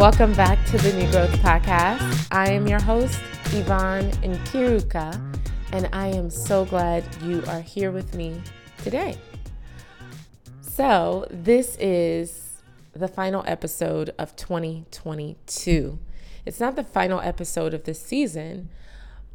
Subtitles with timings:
[0.00, 2.28] Welcome back to the New Growth Podcast.
[2.32, 3.20] I am your host,
[3.52, 5.38] Yvonne Nkiruka,
[5.72, 8.40] and I am so glad you are here with me
[8.78, 9.18] today.
[10.62, 12.62] So, this is
[12.94, 15.98] the final episode of 2022.
[16.46, 18.70] It's not the final episode of this season,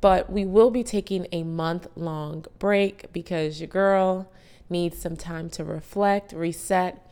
[0.02, 4.32] but we will be taking a month long break because your girl
[4.68, 7.07] needs some time to reflect, reset.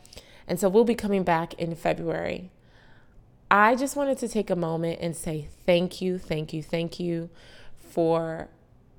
[0.48, 2.50] And so we'll be coming back in February.
[3.50, 7.30] I just wanted to take a moment and say thank you, thank you, thank you
[7.76, 8.48] for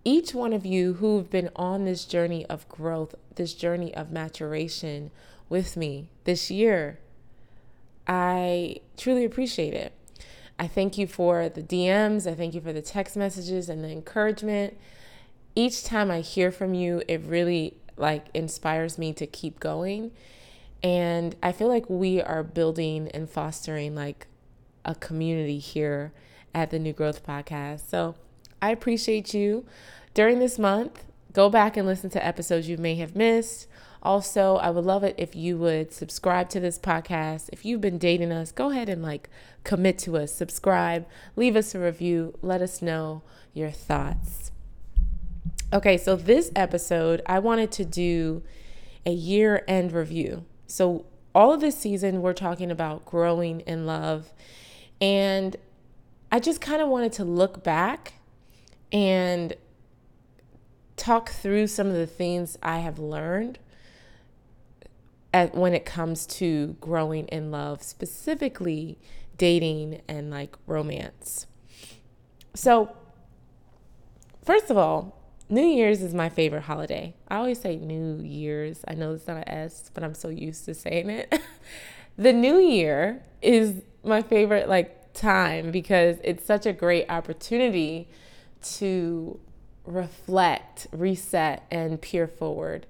[0.03, 5.11] each one of you who've been on this journey of growth, this journey of maturation
[5.49, 6.99] with me this year.
[8.07, 9.93] I truly appreciate it.
[10.57, 13.89] I thank you for the DMs, I thank you for the text messages and the
[13.89, 14.77] encouragement.
[15.55, 20.11] Each time I hear from you, it really like inspires me to keep going.
[20.83, 24.27] And I feel like we are building and fostering like
[24.85, 26.13] a community here
[26.53, 27.89] at the New Growth Podcast.
[27.89, 28.15] So
[28.61, 29.65] I appreciate you.
[30.13, 33.67] During this month, go back and listen to episodes you may have missed.
[34.01, 37.49] Also, I would love it if you would subscribe to this podcast.
[37.51, 39.29] If you've been dating us, go ahead and like
[39.63, 44.51] commit to us, subscribe, leave us a review, let us know your thoughts.
[45.73, 48.43] Okay, so this episode, I wanted to do
[49.05, 50.45] a year end review.
[50.67, 54.31] So, all of this season, we're talking about growing in love
[55.05, 55.55] and
[56.31, 58.13] I just kind of wanted to look back
[58.91, 59.53] and
[60.97, 63.59] talk through some of the things I have learned
[65.31, 68.97] at, when it comes to growing in love, specifically
[69.37, 71.45] dating and like romance.
[72.55, 72.95] So,
[74.43, 77.13] first of all, New Year's is my favorite holiday.
[77.27, 78.83] I always say New Year's.
[78.87, 81.39] I know it's not an S, but I'm so used to saying it.
[82.17, 88.07] the new year is my favorite like time because it's such a great opportunity
[88.61, 89.39] to
[89.85, 92.85] reflect, reset, and peer forward.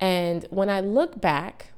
[0.00, 1.72] And when I look back,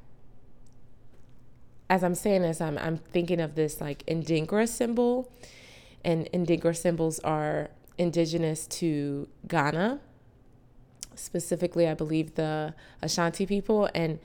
[1.89, 5.31] as I'm saying this, I'm, I'm thinking of this like Adinkra symbol.
[6.03, 9.99] And Adinkra symbols are indigenous to Ghana,
[11.15, 13.89] specifically, I believe the Ashanti people.
[13.93, 14.19] And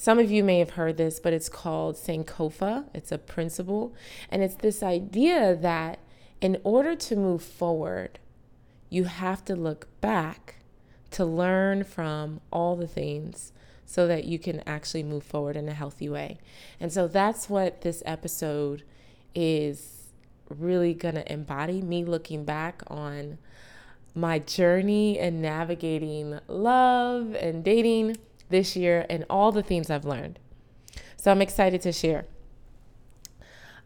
[0.00, 2.86] some of you may have heard this, but it's called Sankofa.
[2.94, 3.92] It's a principle.
[4.30, 5.98] And it's this idea that
[6.40, 8.18] in order to move forward,
[8.88, 10.54] you have to look back
[11.10, 13.52] to learn from all the things
[13.84, 16.38] so that you can actually move forward in a healthy way.
[16.80, 18.84] And so that's what this episode
[19.34, 20.14] is
[20.48, 23.36] really going to embody me looking back on
[24.14, 28.16] my journey and navigating love and dating
[28.50, 30.38] this year and all the things I've learned.
[31.16, 32.26] So I'm excited to share.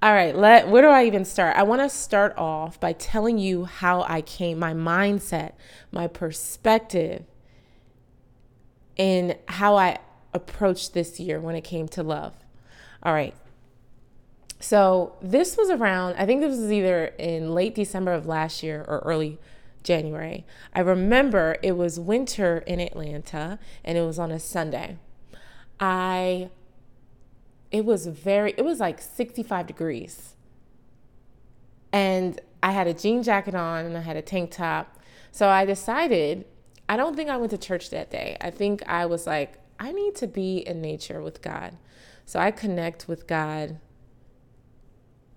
[0.02, 1.56] All right, let where do I even start?
[1.56, 5.52] I want to start off by telling you how I came, my mindset,
[5.90, 7.24] my perspective
[8.96, 9.98] in how I
[10.34, 12.34] approached this year when it came to love.
[13.02, 13.34] All right.
[14.60, 18.84] So, this was around I think this was either in late December of last year
[18.86, 19.38] or early
[19.84, 20.44] January.
[20.74, 24.96] I remember it was winter in Atlanta and it was on a Sunday.
[25.78, 26.50] I
[27.70, 30.34] it was very it was like 65 degrees.
[31.92, 34.98] And I had a jean jacket on and I had a tank top.
[35.30, 36.46] So I decided
[36.88, 38.36] I don't think I went to church that day.
[38.40, 41.76] I think I was like I need to be in nature with God.
[42.24, 43.78] So I connect with God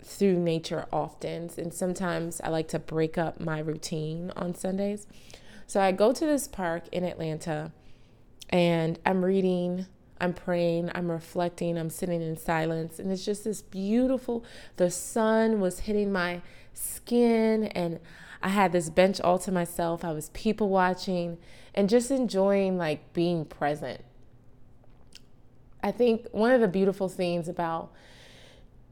[0.02, 1.50] through nature often.
[1.56, 5.06] And sometimes I like to break up my routine on Sundays.
[5.66, 7.72] So I go to this park in Atlanta
[8.48, 9.86] and I'm reading,
[10.20, 12.98] I'm praying, I'm reflecting, I'm sitting in silence.
[12.98, 14.44] And it's just this beautiful,
[14.76, 16.40] the sun was hitting my
[16.72, 18.00] skin and
[18.42, 20.04] I had this bench all to myself.
[20.04, 21.38] I was people watching
[21.74, 24.00] and just enjoying like being present.
[25.82, 27.92] I think one of the beautiful things about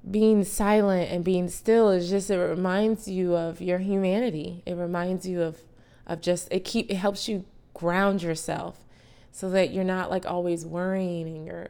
[0.08, 4.62] being silent and being still is just it reminds you of your humanity.
[4.64, 5.58] It reminds you of
[6.06, 7.44] of just it keep it helps you
[7.74, 8.84] ground yourself
[9.32, 11.68] so that you're not like always worrying and you're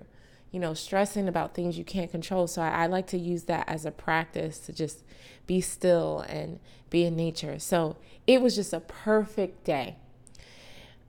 [0.51, 2.47] you know stressing about things you can't control.
[2.47, 5.03] So I, I like to use that as a practice to just
[5.47, 6.61] be still and
[6.91, 7.59] be in nature.
[7.59, 7.97] So
[8.27, 9.97] it was just a perfect day.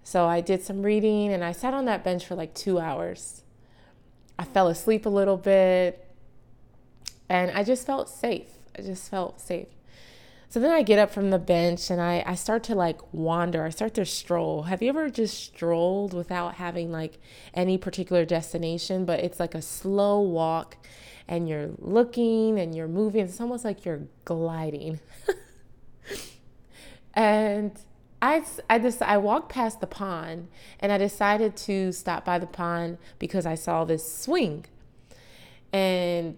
[0.03, 3.43] So I did some reading and I sat on that bench for like two hours.
[4.39, 6.06] I fell asleep a little bit
[7.29, 8.49] and I just felt safe.
[8.77, 9.67] I just felt safe.
[10.49, 13.65] So then I get up from the bench and I, I start to like wander.
[13.65, 14.63] I start to stroll.
[14.63, 17.19] Have you ever just strolled without having like
[17.53, 20.77] any particular destination, but it's like a slow walk
[21.27, 23.25] and you're looking and you're moving?
[23.25, 25.01] It's almost like you're gliding.
[27.13, 27.77] and
[28.21, 30.47] I, I just I walked past the pond
[30.79, 34.65] and I decided to stop by the pond because I saw this swing.
[35.73, 36.37] And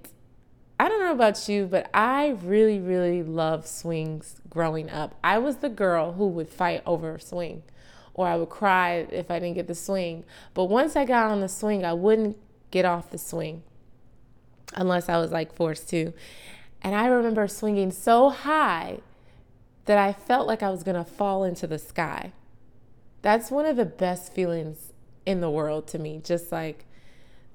[0.79, 5.13] I don't know about you, but I really, really love swings growing up.
[5.21, 7.63] I was the girl who would fight over a swing,
[8.13, 10.23] or I would cry if I didn't get the swing.
[10.53, 12.37] But once I got on the swing, I wouldn't
[12.71, 13.63] get off the swing
[14.73, 16.13] unless I was like forced to.
[16.81, 18.99] And I remember swinging so high
[19.83, 22.31] that I felt like I was to fall into the sky.
[23.21, 24.93] That's one of the best feelings
[25.25, 26.21] in the world to me.
[26.23, 26.85] Just like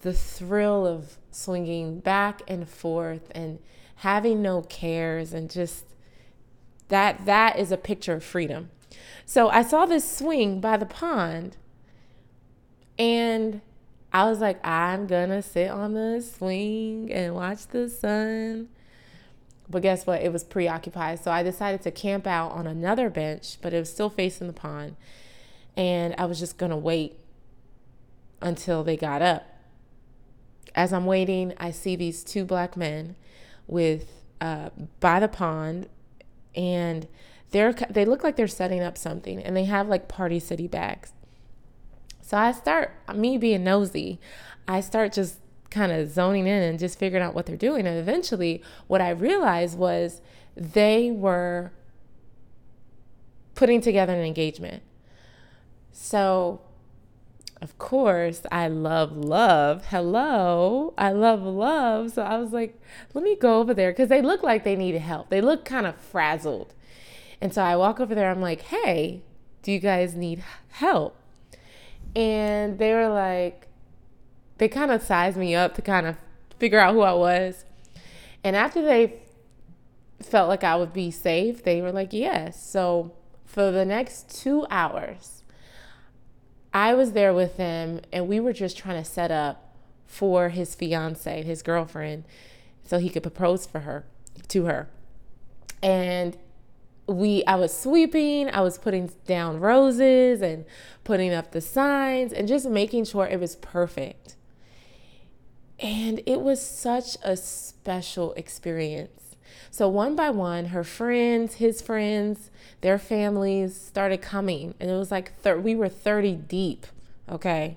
[0.02, 3.58] the thrill of swinging back and forth and
[3.96, 5.84] having no cares and just
[6.88, 8.70] that that is a picture of freedom.
[9.26, 11.56] So I saw this swing by the pond
[12.98, 13.60] and
[14.12, 18.68] I was like I'm going to sit on the swing and watch the sun.
[19.68, 20.22] But guess what?
[20.22, 21.24] It was preoccupied.
[21.24, 24.52] So I decided to camp out on another bench, but it was still facing the
[24.52, 24.96] pond.
[25.76, 27.18] And I was just going to wait
[28.40, 29.53] until they got up.
[30.74, 33.16] As I'm waiting, I see these two black men
[33.66, 35.88] with uh, by the pond,
[36.54, 37.06] and
[37.50, 41.12] they're they look like they're setting up something, and they have like party city bags.
[42.20, 44.18] So I start me being nosy.
[44.66, 45.36] I start just
[45.70, 47.86] kind of zoning in and just figuring out what they're doing.
[47.86, 50.20] And eventually, what I realized was
[50.56, 51.72] they were
[53.54, 54.82] putting together an engagement.
[55.92, 56.60] So
[57.60, 59.86] of course, I love love.
[59.86, 62.12] Hello, I love love.
[62.12, 62.80] So I was like,
[63.14, 65.30] let me go over there because they look like they need help.
[65.30, 66.74] They look kind of frazzled.
[67.40, 68.30] And so I walk over there.
[68.30, 69.22] I'm like, hey,
[69.62, 71.16] do you guys need help?
[72.14, 73.68] And they were like,
[74.58, 76.16] they kind of sized me up to kind of
[76.58, 77.64] figure out who I was.
[78.42, 79.20] And after they
[80.22, 82.62] felt like I would be safe, they were like, yes.
[82.62, 83.12] So
[83.44, 85.43] for the next two hours,
[86.74, 89.76] I was there with them and we were just trying to set up
[90.06, 92.24] for his fiance, his girlfriend,
[92.84, 94.04] so he could propose for her
[94.48, 94.88] to her.
[95.80, 96.36] And
[97.06, 100.64] we I was sweeping, I was putting down roses and
[101.04, 104.34] putting up the signs and just making sure it was perfect.
[105.78, 109.23] And it was such a special experience.
[109.74, 112.48] So one by one, her friends, his friends,
[112.80, 116.86] their families started coming, and it was like thir- we were 30 deep,
[117.28, 117.76] okay?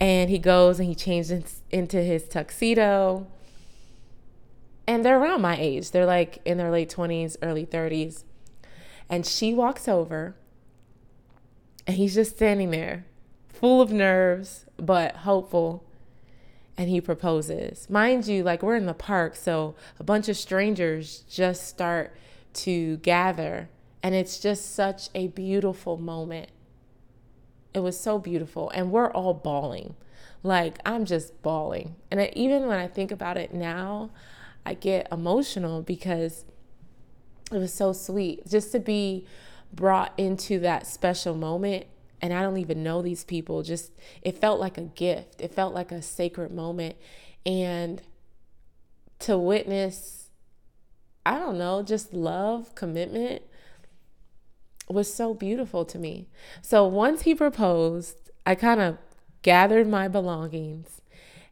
[0.00, 3.28] And he goes and he changes into his tuxedo.
[4.88, 5.92] And they're around my age.
[5.92, 8.24] They're like in their late 20s, early 30s.
[9.08, 10.34] And she walks over,
[11.86, 13.06] and he's just standing there,
[13.48, 15.84] full of nerves, but hopeful
[16.76, 17.88] and he proposes.
[17.88, 22.16] Mind you, like we're in the park, so a bunch of strangers just start
[22.54, 23.68] to gather,
[24.02, 26.50] and it's just such a beautiful moment.
[27.72, 29.94] It was so beautiful, and we're all bawling.
[30.42, 31.96] Like I'm just bawling.
[32.10, 34.10] And I, even when I think about it now,
[34.66, 36.44] I get emotional because
[37.50, 39.26] it was so sweet just to be
[39.72, 41.86] brought into that special moment
[42.24, 43.62] and I don't even know these people.
[43.62, 45.42] Just it felt like a gift.
[45.42, 46.96] It felt like a sacred moment.
[47.44, 48.00] And
[49.18, 50.30] to witness,
[51.26, 53.42] I don't know, just love, commitment
[54.88, 56.30] was so beautiful to me.
[56.62, 58.96] So once he proposed, I kind of
[59.42, 61.02] gathered my belongings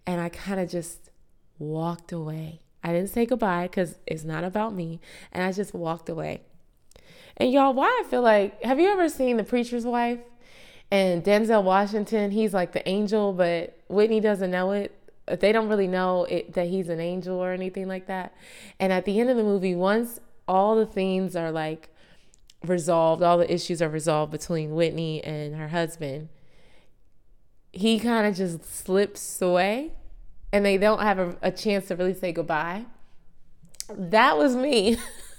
[0.07, 1.11] and I kind of just
[1.59, 2.62] walked away.
[2.83, 5.00] I didn't say goodbye because it's not about me.
[5.33, 6.41] And I just walked away.
[7.37, 10.21] And y'all, why I feel like, have you ever seen The Preacher's Wife?
[10.93, 14.95] And Denzel Washington, he's like the angel, but Whitney doesn't know it.
[15.27, 18.35] They don't really know it, that he's an angel or anything like that.
[18.79, 21.89] And at the end of the movie, once all the things are like
[22.63, 26.29] resolved, all the issues are resolved between Whitney and her husband,
[27.73, 29.93] he kind of just slips away
[30.53, 32.85] and they don't have a, a chance to really say goodbye.
[33.89, 34.99] That was me.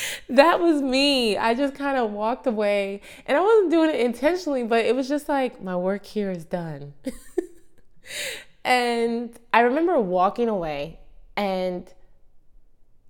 [0.28, 1.36] that was me.
[1.36, 5.08] I just kind of walked away and I wasn't doing it intentionally, but it was
[5.08, 6.94] just like, my work here is done.
[8.64, 11.00] and I remember walking away
[11.36, 11.92] and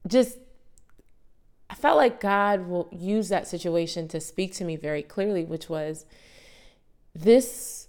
[0.07, 0.39] just,
[1.71, 5.69] I felt like God will use that situation to speak to me very clearly, which
[5.69, 6.05] was,
[7.15, 7.89] this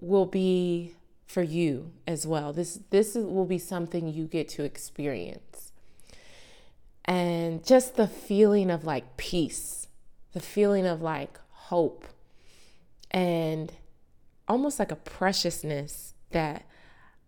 [0.00, 0.94] will be
[1.26, 2.52] for you as well.
[2.52, 5.71] This this will be something you get to experience.
[7.04, 9.88] And just the feeling of like peace,
[10.32, 12.04] the feeling of like hope,
[13.10, 13.72] and
[14.48, 16.64] almost like a preciousness that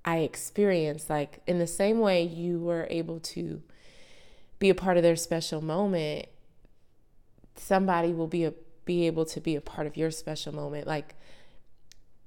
[0.04, 1.10] I experienced.
[1.10, 3.62] Like in the same way you were able to
[4.58, 6.26] be a part of their special moment,
[7.56, 8.54] somebody will be a
[8.84, 10.86] be able to be a part of your special moment.
[10.86, 11.14] Like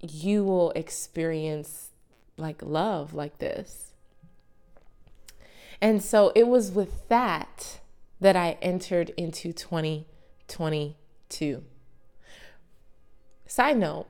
[0.02, 1.90] you will experience
[2.38, 3.87] like love like this.
[5.82, 7.80] And so it was with that
[8.20, 11.64] that I entered into 2022.
[13.46, 14.08] Side note,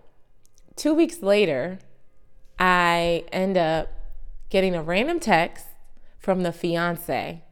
[0.76, 1.80] two weeks later,
[2.58, 3.90] I end up
[4.50, 5.66] getting a random text
[6.18, 7.44] from the fiance.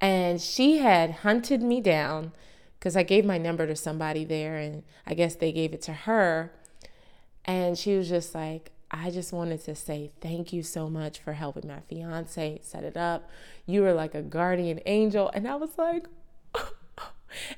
[0.00, 2.32] And she had hunted me down
[2.78, 5.92] because I gave my number to somebody there, and I guess they gave it to
[5.92, 6.52] her.
[7.44, 11.34] And she was just like, I just wanted to say thank you so much for
[11.34, 13.28] helping my fiance set it up.
[13.66, 15.30] You were like a guardian angel.
[15.34, 16.06] And I was like,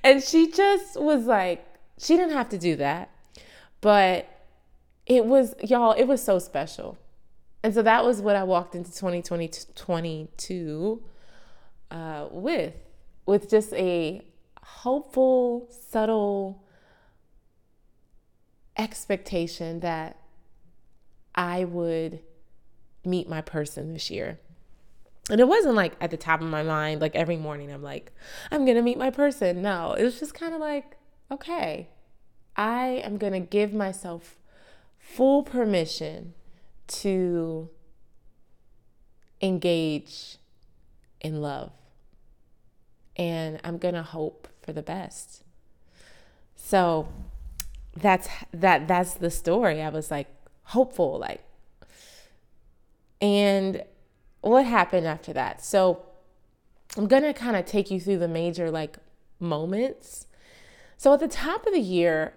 [0.02, 1.64] and she just was like,
[1.98, 3.10] she didn't have to do that.
[3.80, 4.28] But
[5.06, 6.98] it was, y'all, it was so special.
[7.62, 11.02] And so that was what I walked into 2022
[11.90, 12.74] uh, with,
[13.26, 14.22] with just a
[14.62, 16.64] hopeful, subtle
[18.76, 20.19] expectation that
[21.34, 22.20] I would
[23.04, 24.38] meet my person this year.
[25.30, 28.12] And it wasn't like at the top of my mind, like every morning I'm like,
[28.50, 29.62] I'm gonna meet my person.
[29.62, 30.96] No, it was just kind of like,
[31.30, 31.88] okay,
[32.56, 34.36] I am gonna give myself
[34.98, 36.34] full permission
[36.88, 37.70] to
[39.40, 40.38] engage
[41.20, 41.70] in love.
[43.16, 45.44] And I'm gonna hope for the best.
[46.56, 47.08] So
[47.96, 49.82] that's that that's the story.
[49.82, 50.28] I was like,
[50.70, 51.42] hopeful like.
[53.20, 53.82] And
[54.40, 55.64] what happened after that?
[55.64, 56.06] So
[56.96, 58.96] i'm going to kind of take you through the major like
[59.38, 60.26] moments.
[60.96, 62.34] So at the top of the year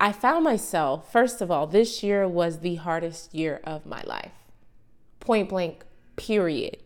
[0.00, 4.32] i found myself first of all this year was the hardest year of my life.
[5.20, 5.84] Point blank
[6.16, 6.78] period.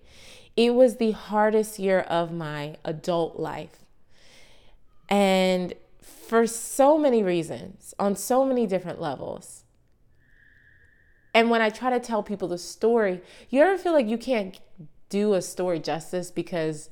[0.56, 3.84] It was the hardest year of my adult life.
[5.08, 9.57] And for so many reasons on so many different levels
[11.34, 13.20] and when I try to tell people the story,
[13.50, 14.58] you ever feel like you can't
[15.08, 16.90] do a story justice because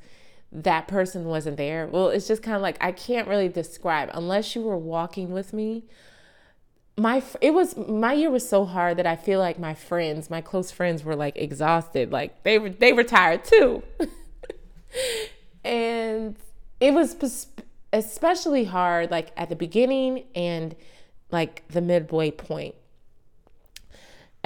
[0.52, 1.86] that person wasn't there?
[1.86, 5.52] Well, it's just kind of like I can't really describe unless you were walking with
[5.52, 5.84] me.
[6.96, 10.40] My it was my year was so hard that I feel like my friends, my
[10.40, 13.82] close friends were like exhausted, like they were they were tired too.
[15.64, 16.36] and
[16.80, 17.48] it was
[17.92, 20.74] especially hard like at the beginning and
[21.30, 22.74] like the midway point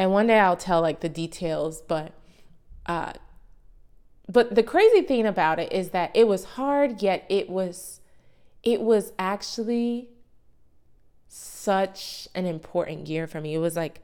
[0.00, 2.14] and one day I'll tell like the details, but
[2.87, 3.12] uh
[4.33, 8.00] but the crazy thing about it is that it was hard yet it was
[8.62, 10.09] it was actually
[11.28, 13.54] such an important year for me.
[13.54, 14.00] It was like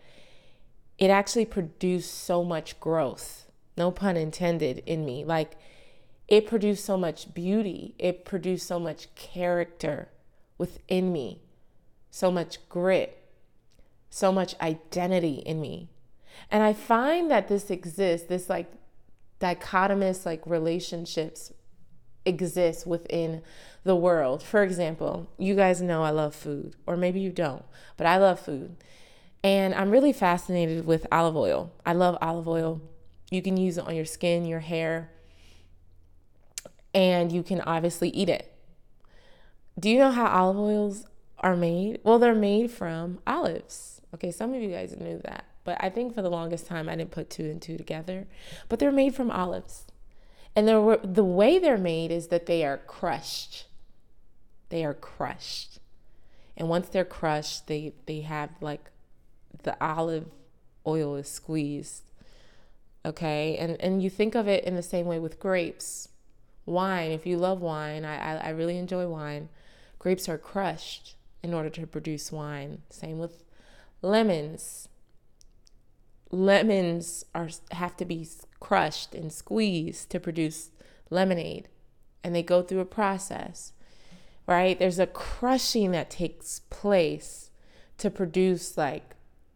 [0.99, 3.47] it actually produced so much growth.
[3.79, 5.25] No pun intended in me.
[5.25, 5.57] Like
[6.29, 7.95] it produced so much beauty.
[7.99, 10.11] It produced so much character
[10.59, 11.41] within me.
[12.11, 13.16] So much grit
[14.11, 15.89] so much identity in me.
[16.51, 18.71] And I find that this exists, this like
[19.41, 21.53] dichotomous like relationships
[22.25, 23.43] exist within
[23.85, 24.43] the world.
[24.43, 27.65] For example, you guys know I love food, or maybe you don't,
[27.97, 28.77] but I love food.
[29.43, 31.73] And I'm really fascinated with olive oil.
[31.85, 32.81] I love olive oil.
[33.31, 35.11] You can use it on your skin, your hair,
[36.95, 38.53] and you can obviously eat it.
[39.79, 41.07] Do you know how olive oils
[41.41, 42.01] are made?
[42.03, 43.96] Well, they're made from olives.
[44.17, 46.97] Okay, some of you guys knew that, but I think for the longest time I
[46.97, 48.27] didn't put two and two together.
[48.71, 49.85] But they're made from olives.
[50.55, 53.67] And they're, the way they're made is that they are crushed.
[54.71, 55.81] They are crushed.
[56.57, 58.91] And once they're crushed, they, they have like
[59.65, 60.31] the olive
[60.87, 62.11] oil is squeezed.
[63.05, 63.59] Okay.
[63.59, 66.09] And, and you think of it in the same way with grapes.
[66.65, 69.51] Wine, if you love wine, I, I, I really enjoy wine.
[69.99, 72.81] Grapes are crushed in order to produce wine.
[72.89, 73.46] Same with
[74.03, 74.89] lemons.
[76.31, 78.27] Lemons are have to be
[78.61, 80.71] crushed and squeezed to produce
[81.11, 81.69] lemonade
[82.25, 83.73] and they go through a process
[84.47, 84.79] right?
[84.79, 87.51] There's a crushing that takes place
[87.99, 89.15] to produce like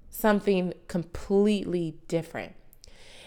[0.09, 2.55] something completely different.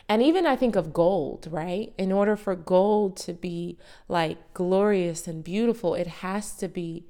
[0.09, 1.93] And even I think of gold, right?
[1.97, 3.77] In order for gold to be
[4.09, 7.05] like glorious and beautiful, it has to be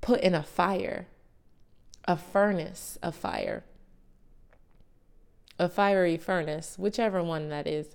[0.00, 1.08] put in a fire,
[2.10, 3.62] a furnace of fire,
[5.60, 7.94] a fiery furnace, whichever one that is.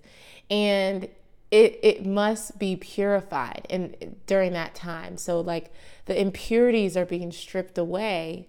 [0.49, 1.09] And
[1.51, 5.17] it it must be purified and during that time.
[5.17, 5.69] So like
[6.05, 8.47] the impurities are being stripped away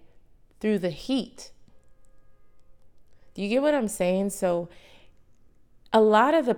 [0.61, 1.51] through the heat.
[3.33, 4.29] Do you get what I'm saying?
[4.29, 4.69] So
[5.91, 6.57] a lot of the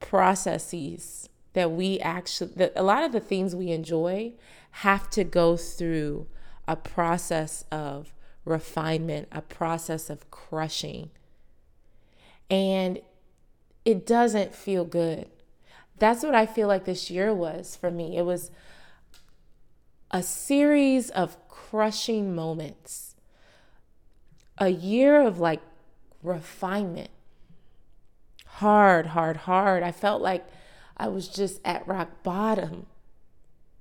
[0.00, 4.32] processes that we actually that a lot of the things we enjoy
[4.72, 6.26] have to go through
[6.66, 8.12] a process of
[8.44, 11.10] refinement, a process of crushing.
[12.48, 13.00] And
[13.84, 15.28] it doesn't feel good.
[15.98, 18.16] That's what I feel like this year was for me.
[18.16, 18.50] It was
[20.10, 23.14] a series of crushing moments,
[24.58, 25.60] a year of like
[26.22, 27.10] refinement.
[28.46, 29.82] Hard, hard, hard.
[29.82, 30.46] I felt like
[30.96, 32.86] I was just at rock bottom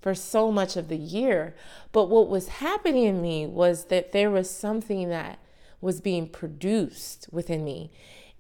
[0.01, 1.55] for so much of the year.
[1.91, 5.39] But what was happening in me was that there was something that
[5.81, 7.91] was being produced within me.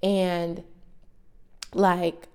[0.01, 0.63] And
[1.73, 2.27] like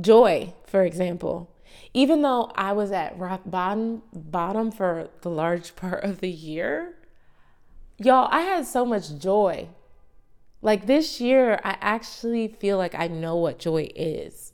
[0.00, 1.54] joy, for example,
[1.94, 6.94] even though I was at rock bottom bottom for the large part of the year,
[7.98, 9.68] y'all, I had so much joy.
[10.60, 14.52] Like this year, I actually feel like I know what joy is.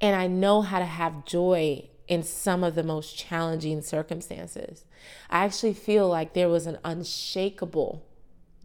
[0.00, 4.84] And I know how to have joy in some of the most challenging circumstances.
[5.28, 8.04] I actually feel like there was an unshakable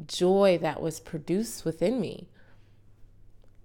[0.08, 2.30] joy that was produced within me.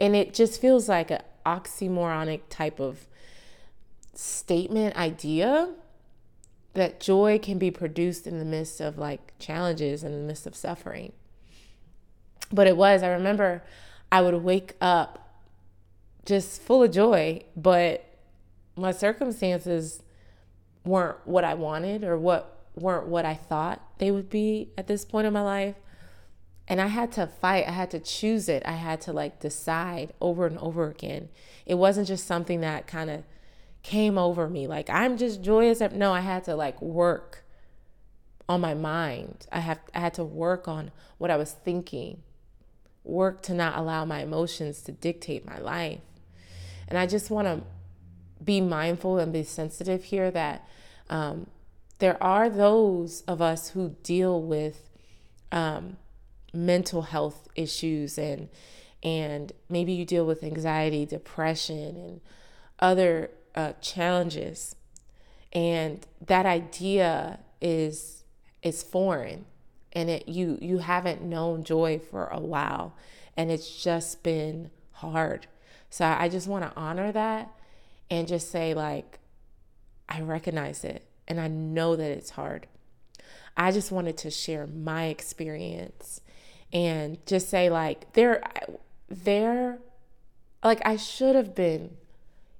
[0.00, 3.06] And it just feels like an oxymoronic type of
[4.14, 5.70] statement idea
[6.74, 10.54] that joy can be produced in the midst of like challenges in the midst of
[10.54, 11.12] suffering.
[12.52, 13.62] But it was, I remember
[14.10, 15.42] I would wake up
[16.24, 18.07] just full of joy, but
[18.78, 20.02] my circumstances
[20.84, 25.04] weren't what I wanted or what weren't what I thought they would be at this
[25.04, 25.74] point in my life.
[26.68, 27.66] And I had to fight.
[27.66, 28.62] I had to choose it.
[28.66, 31.28] I had to like decide over and over again.
[31.66, 33.24] It wasn't just something that kind of
[33.82, 35.80] came over me like I'm just joyous.
[35.80, 37.44] No, I had to like work
[38.48, 39.46] on my mind.
[39.50, 42.22] I have I had to work on what I was thinking.
[43.02, 46.00] Work to not allow my emotions to dictate my life.
[46.86, 47.62] And I just want to
[48.44, 50.66] be mindful and be sensitive here that
[51.10, 51.46] um,
[51.98, 54.88] there are those of us who deal with
[55.50, 55.96] um,
[56.52, 58.48] mental health issues and
[59.00, 62.20] and maybe you deal with anxiety, depression, and
[62.80, 64.74] other uh, challenges,
[65.52, 68.24] and that idea is
[68.62, 69.44] is foreign,
[69.92, 72.94] and it you you haven't known joy for a while,
[73.36, 75.46] and it's just been hard.
[75.90, 77.52] So I just want to honor that
[78.10, 79.18] and just say, like,
[80.08, 82.66] I recognize it and I know that it's hard.
[83.56, 86.20] I just wanted to share my experience
[86.72, 88.42] and just say, like, there,
[89.08, 89.78] there,
[90.62, 91.96] like, I should have been.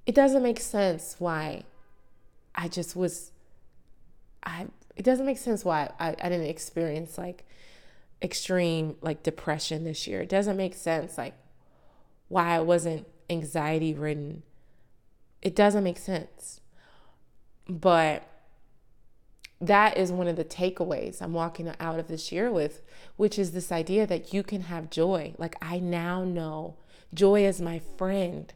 [0.05, 1.63] It doesn't make sense why
[2.55, 3.31] I just was,
[4.43, 4.67] I,
[4.99, 7.45] it doesn't make sense why I, I didn't experience like
[8.21, 10.21] extreme like depression this year.
[10.21, 11.35] It doesn't make sense like
[12.27, 14.43] why I wasn't anxiety ridden
[15.41, 16.61] it doesn't make sense.
[17.67, 18.23] But
[19.61, 22.81] that is one of the takeaways I'm walking out of this year with,
[23.17, 25.33] which is this idea that you can have joy.
[25.37, 26.75] Like, I now know
[27.13, 28.53] joy is my friend.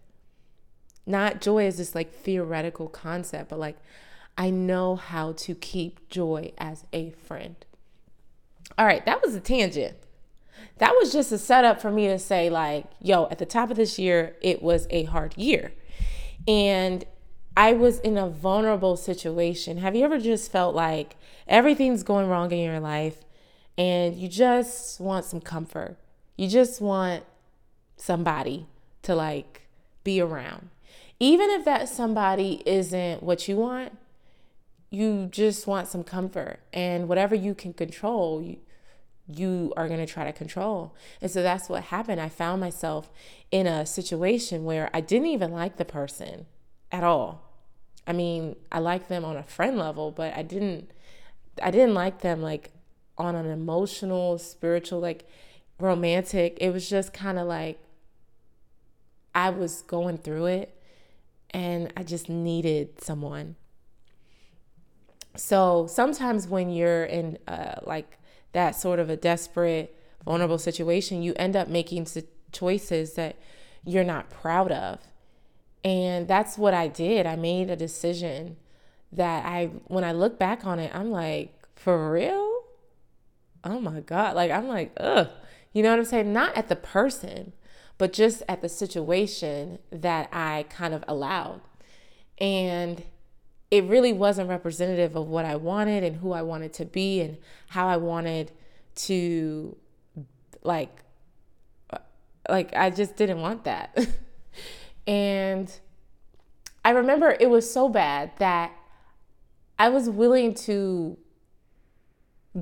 [1.06, 3.78] Not joy as this like theoretical concept, but like
[4.38, 7.56] I know how to keep joy as a friend.
[8.78, 9.96] All right, that was a tangent.
[10.78, 13.78] That was just a setup for me to say, like, yo, at the top of
[13.78, 15.74] this year, it was a hard year.
[16.47, 17.06] And
[17.56, 19.77] I was in a vulnerable situation.
[19.77, 21.15] Have you ever just felt like
[21.47, 23.17] everything's going wrong in your life
[23.77, 25.97] and you just want some comfort?
[26.36, 27.23] You just want
[27.95, 28.65] somebody
[29.03, 29.67] to like
[30.03, 30.69] be around.
[31.19, 33.97] Even if that somebody isn't what you want,
[34.89, 38.58] you just want some comfort and whatever you can control, you,
[39.27, 40.95] you are going to try to control.
[41.21, 42.19] And so that's what happened.
[42.19, 43.12] I found myself
[43.51, 46.45] in a situation where I didn't even like the person
[46.91, 47.49] at all.
[48.05, 50.91] I mean, I liked them on a friend level, but I didn't
[51.62, 52.71] I didn't like them like
[53.17, 55.27] on an emotional, spiritual, like
[55.79, 56.57] romantic.
[56.59, 57.79] It was just kind of like
[59.36, 60.81] I was going through it
[61.51, 63.55] and I just needed someone.
[65.36, 68.17] So sometimes when you're in uh, like
[68.54, 72.08] that sort of a desperate, vulnerable situation, you end up making
[72.52, 73.36] choices that
[73.84, 75.00] you're not proud of.
[75.84, 77.26] And that's what I did.
[77.26, 78.56] I made a decision
[79.12, 82.62] that I, when I look back on it, I'm like, for real?
[83.63, 84.36] Oh my God.
[84.36, 85.30] Like, I'm like, ugh.
[85.74, 86.32] You know what I'm saying?
[86.32, 87.54] Not at the person,
[87.98, 91.62] but just at the situation that I kind of allowed.
[92.38, 93.04] And
[93.73, 97.39] it really wasn't representative of what I wanted and who I wanted to be and
[97.69, 98.51] how I wanted
[98.97, 99.75] to
[100.62, 100.95] like
[102.47, 103.97] like I just didn't want that.
[105.07, 105.75] and
[106.86, 108.73] I remember it was so bad that
[109.79, 111.17] I was willing to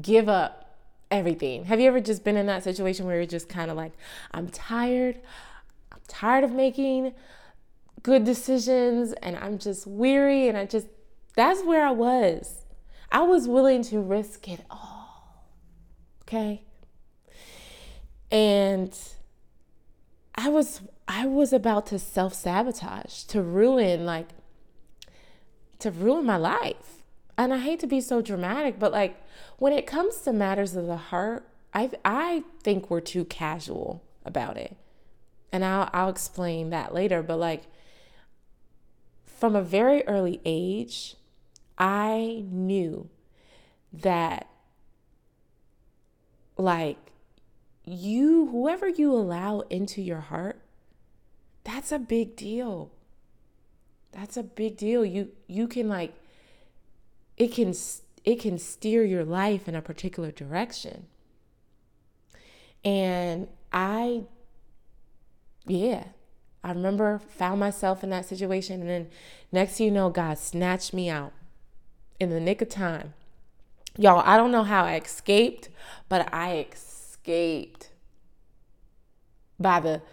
[0.02, 0.78] give up
[1.12, 1.65] everything.
[1.65, 3.91] Have you ever just been in that situation where you're just kind of like,
[4.32, 5.19] I'm tired.
[5.91, 7.12] I'm tired of making
[8.02, 10.88] good decisions and I'm just weary and I just,
[11.36, 12.65] that's where I was.
[13.12, 15.48] I was willing to risk it all.
[16.24, 16.63] Okay.
[18.32, 18.98] And
[20.36, 24.30] I was I was about to self-sabotage, to ruin like
[25.80, 27.04] to ruin my life.
[27.38, 29.22] And I hate to be so dramatic, but like
[29.58, 34.58] when it comes to matters of the heart, I I think we're too casual about
[34.58, 34.78] it.
[35.52, 37.63] And I'll I'll explain that later, but like
[39.26, 41.15] from a very early age,
[41.78, 43.10] I knew
[43.94, 44.48] that
[46.58, 47.12] like
[47.84, 50.62] you, whoever you allow into your heart,
[51.64, 52.92] that's a big deal.
[54.12, 55.06] That's a big deal.
[55.06, 56.14] You you can like
[57.38, 57.74] it can
[58.24, 61.08] it can steer your life in a particular direction.
[62.84, 64.24] And I
[65.66, 66.06] yeah,
[66.64, 69.10] I remember found myself in that situation and then
[69.52, 71.34] next you know God snatched me out
[72.22, 73.16] in the nick of time.
[73.98, 75.70] Y'all, I don't know how I escaped,
[76.08, 77.90] but I escaped
[79.60, 80.04] by the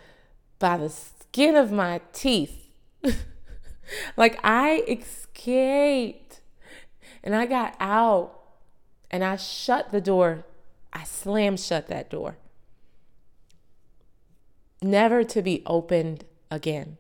[0.59, 2.67] by the skin of my teeth.
[4.17, 6.41] like I escaped
[7.23, 8.41] and I got out
[9.11, 10.47] and I shut the door.
[10.95, 12.39] I slammed shut that door.
[14.81, 16.97] Never to be opened again.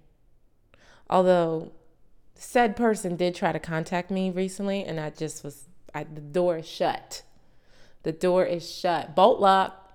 [1.08, 1.72] Although
[2.38, 6.58] said person did try to contact me recently and I just was I, the door
[6.58, 7.22] is shut.
[8.02, 9.14] The door is shut.
[9.14, 9.88] Bolt lock,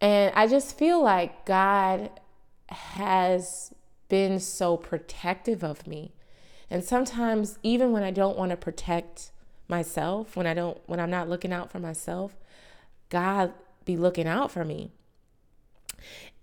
[0.00, 2.10] and I just feel like God
[2.68, 3.72] has
[4.08, 6.12] been so protective of me.
[6.70, 9.30] And sometimes even when I don't want to protect
[9.68, 12.36] myself, when I don't when I'm not looking out for myself,
[13.08, 13.52] God
[13.84, 14.92] be looking out for me.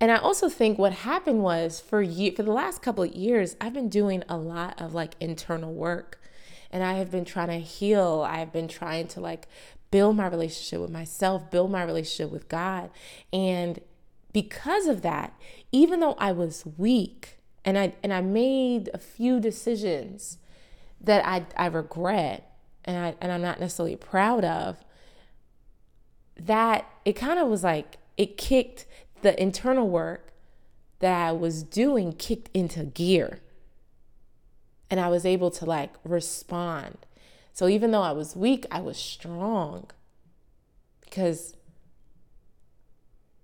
[0.00, 3.56] And I also think what happened was for you for the last couple of years,
[3.60, 6.20] I've been doing a lot of like internal work.
[6.70, 8.26] And I have been trying to heal.
[8.28, 9.46] I've been trying to like
[9.90, 12.90] build my relationship with myself, build my relationship with God.
[13.32, 13.80] And
[14.32, 15.32] because of that,
[15.70, 20.38] even though I was weak and I and I made a few decisions
[21.00, 22.50] that I, I regret
[22.84, 24.84] and I and I'm not necessarily proud of,
[26.36, 28.86] that it kind of was like it kicked
[29.24, 30.32] the internal work
[31.00, 33.40] that I was doing kicked into gear.
[34.88, 36.98] And I was able to like respond
[37.54, 39.88] so even though I was weak, I was strong
[41.02, 41.54] because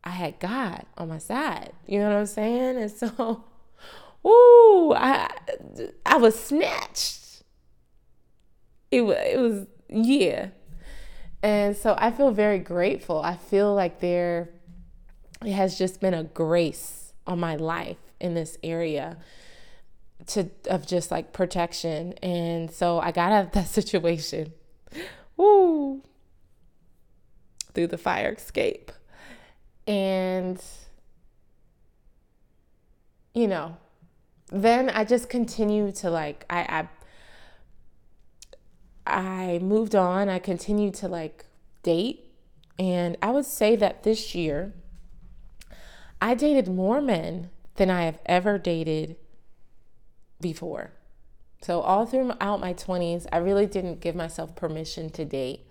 [0.02, 1.72] I had God on my side.
[1.86, 2.76] You know what I'm saying?
[2.76, 3.44] And so,
[4.24, 5.30] woo, I
[6.04, 7.44] I was snatched.
[8.90, 10.48] It was it was yeah.
[11.40, 13.22] And so I feel very grateful.
[13.22, 14.50] I feel like there
[15.44, 19.16] it has just been a grace on my life in this area
[20.26, 22.12] to of just like protection.
[22.22, 24.52] And so I got out of that situation.
[25.36, 26.02] Woo!
[27.72, 28.92] Through the fire escape.
[29.86, 30.62] And
[33.34, 33.76] you know,
[34.48, 36.88] then I just continued to like I
[39.06, 40.28] I I moved on.
[40.28, 41.46] I continued to like
[41.82, 42.26] date.
[42.78, 44.72] And I would say that this year
[46.20, 49.16] I dated more men than I have ever dated
[50.40, 50.92] before.
[51.62, 55.66] So, all throughout my 20s, I really didn't give myself permission to date.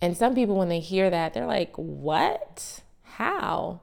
[0.00, 2.82] And some people, when they hear that, they're like, What?
[3.02, 3.80] How?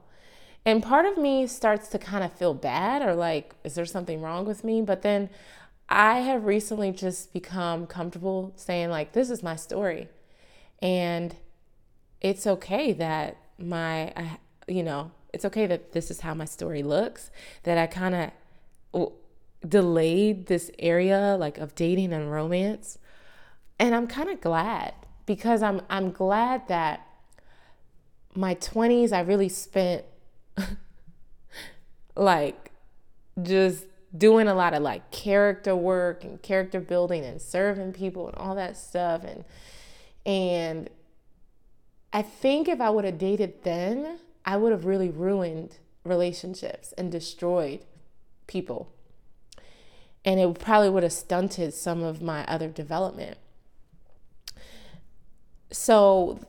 [0.66, 4.20] And part of me starts to kind of feel bad or like, Is there something
[4.20, 4.82] wrong with me?
[4.82, 5.30] But then
[5.88, 10.08] I have recently just become comfortable saying, like, This is my story.
[10.82, 11.36] And
[12.20, 14.12] it's okay that my,
[14.68, 17.30] you know, it's okay that this is how my story looks,
[17.62, 18.32] that I kind
[18.94, 19.12] of
[19.66, 22.98] delayed this area like of dating and romance.
[23.78, 24.94] And I'm kind of glad
[25.26, 27.06] because I'm I'm glad that
[28.34, 30.04] my 20s I really spent
[32.16, 32.70] like
[33.42, 38.36] just doing a lot of like character work and character building and serving people and
[38.36, 39.44] all that stuff and
[40.26, 40.90] and
[42.12, 44.18] I think if I would have dated then,
[44.50, 47.84] I would have really ruined relationships and destroyed
[48.48, 48.92] people
[50.24, 53.38] And it probably would have stunted some of my other development.
[55.70, 56.40] So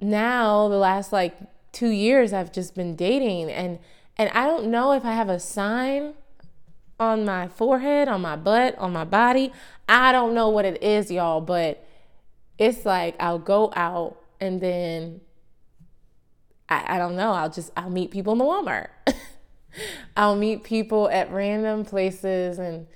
[0.00, 1.36] now, the last like
[1.72, 3.80] two years, I've just been dating, and
[4.16, 6.14] and I don't know if I have a sign
[7.00, 9.52] on my forehead, on my butt, on my body.
[9.88, 11.84] I don't know what it is, y'all, but
[12.58, 15.20] it's like I'll go out and then
[16.68, 18.88] I, I don't know, I'll just I'll meet people in the Walmart.
[20.16, 22.86] I'll meet people at random places and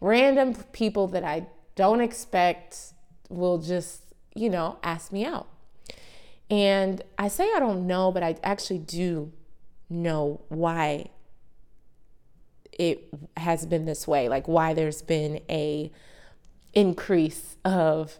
[0.00, 2.92] random people that I don't expect
[3.28, 4.02] will just,
[4.34, 5.48] you know, ask me out.
[6.50, 9.32] And I say I don't know, but I actually do
[9.88, 11.10] know why
[12.72, 15.90] it has been this way, like why there's been a
[16.72, 18.18] increase of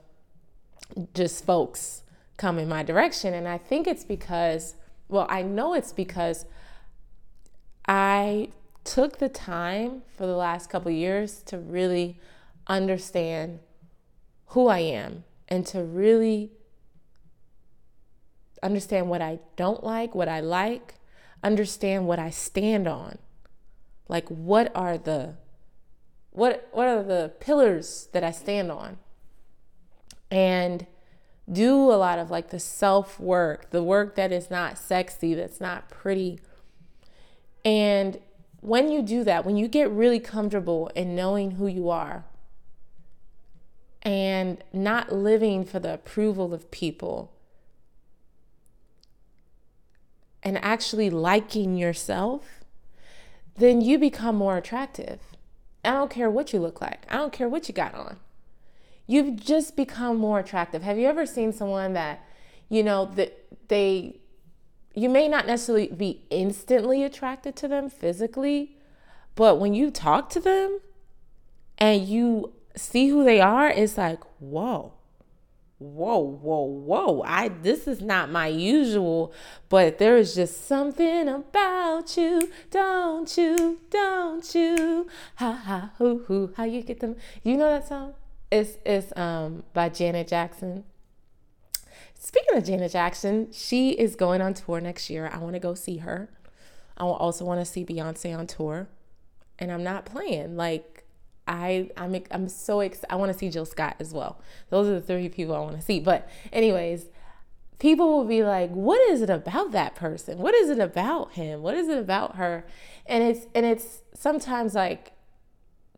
[1.12, 2.02] just folks
[2.36, 3.34] come in my direction.
[3.34, 4.76] And I think it's because,
[5.08, 6.46] well, I know it's because
[7.86, 8.48] I
[8.84, 12.18] took the time for the last couple years to really
[12.66, 13.60] understand
[14.48, 16.52] who I am and to really
[18.62, 20.94] understand what I don't like, what I like,
[21.42, 23.18] understand what I stand on.
[24.08, 25.34] Like what are the
[26.30, 28.98] what what are the pillars that I stand on?
[30.30, 30.86] And
[31.50, 35.60] do a lot of like the self work, the work that is not sexy, that's
[35.60, 36.40] not pretty.
[37.64, 38.18] And
[38.60, 42.24] when you do that, when you get really comfortable in knowing who you are
[44.02, 47.30] and not living for the approval of people
[50.42, 52.64] and actually liking yourself,
[53.56, 55.20] then you become more attractive.
[55.84, 58.16] I don't care what you look like, I don't care what you got on.
[59.06, 60.82] You've just become more attractive.
[60.82, 62.24] Have you ever seen someone that,
[62.68, 64.20] you know, that they,
[64.94, 68.76] you may not necessarily be instantly attracted to them physically,
[69.34, 70.80] but when you talk to them
[71.76, 74.94] and you see who they are, it's like, whoa
[75.78, 77.22] whoa, whoa, whoa.
[77.22, 79.32] I this is not my usual,
[79.68, 85.08] but there is just something about you, don't you, don't you?
[85.36, 86.54] Ha ha hoo hoo.
[86.56, 87.16] How you get them?
[87.42, 88.14] You know that song?
[88.54, 90.84] It's it's um by Janet Jackson.
[92.14, 95.28] Speaking of Janet Jackson, she is going on tour next year.
[95.32, 96.30] I want to go see her.
[96.96, 98.86] I also want to see Beyonce on tour.
[99.58, 100.56] And I'm not playing.
[100.56, 101.04] Like
[101.48, 103.12] I I'm I'm so excited.
[103.12, 104.40] I want to see Jill Scott as well.
[104.70, 105.98] Those are the three people I want to see.
[105.98, 107.06] But anyways,
[107.80, 110.38] people will be like, "What is it about that person?
[110.38, 111.60] What is it about him?
[111.60, 112.64] What is it about her?"
[113.06, 115.12] And it's and it's sometimes like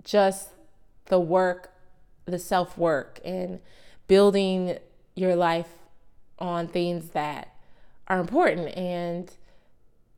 [0.02, 0.48] just
[1.06, 1.70] the work,
[2.26, 3.60] the self work, and
[4.06, 4.78] building
[5.14, 5.70] your life
[6.38, 7.54] on things that
[8.08, 9.32] are important, and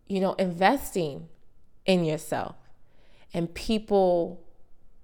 [0.07, 1.29] you know, investing
[1.87, 2.57] in yourself,
[3.33, 4.41] and people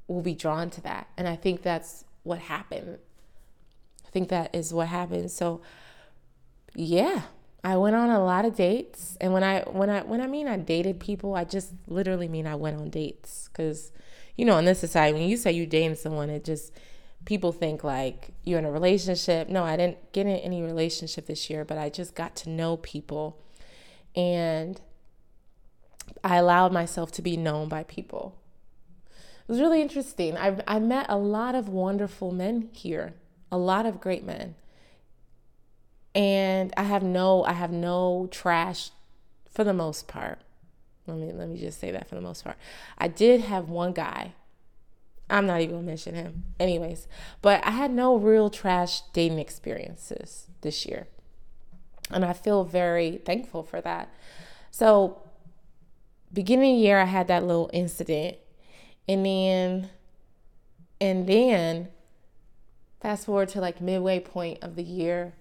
[0.08, 1.08] will be drawn to that.
[1.16, 2.98] And I think that's what happened.
[4.06, 5.30] I think that is what happened.
[5.30, 5.60] So
[6.74, 7.22] yeah,
[7.62, 9.16] I went on a lot of dates.
[9.20, 12.46] And when I when I when I mean I dated people, I just literally mean
[12.46, 13.92] I went on dates cuz
[14.36, 16.72] you know, in this society when you say you're dating someone, it just
[17.24, 19.48] people think like you're in a relationship.
[19.48, 22.76] No, I didn't get in any relationship this year, but I just got to know
[22.76, 23.40] people
[24.14, 24.80] and
[26.22, 28.36] I allowed myself to be known by people.
[29.08, 30.36] It was really interesting.
[30.36, 33.14] I've I met a lot of wonderful men here,
[33.52, 34.54] a lot of great men.
[36.14, 38.90] And I have no I have no trash
[39.50, 40.38] for the most part.
[41.06, 42.56] Let me let me just say that for the most part.
[42.96, 44.32] I did have one guy.
[45.30, 46.44] I'm not even gonna mention him.
[46.60, 47.08] Anyways,
[47.40, 51.06] but I had no real trash dating experiences this year.
[52.10, 54.12] And I feel very thankful for that.
[54.70, 55.22] So
[56.32, 58.36] beginning year I had that little incident
[59.08, 59.90] and then,
[61.00, 61.88] and then,
[63.00, 65.34] fast forward to like midway point of the year,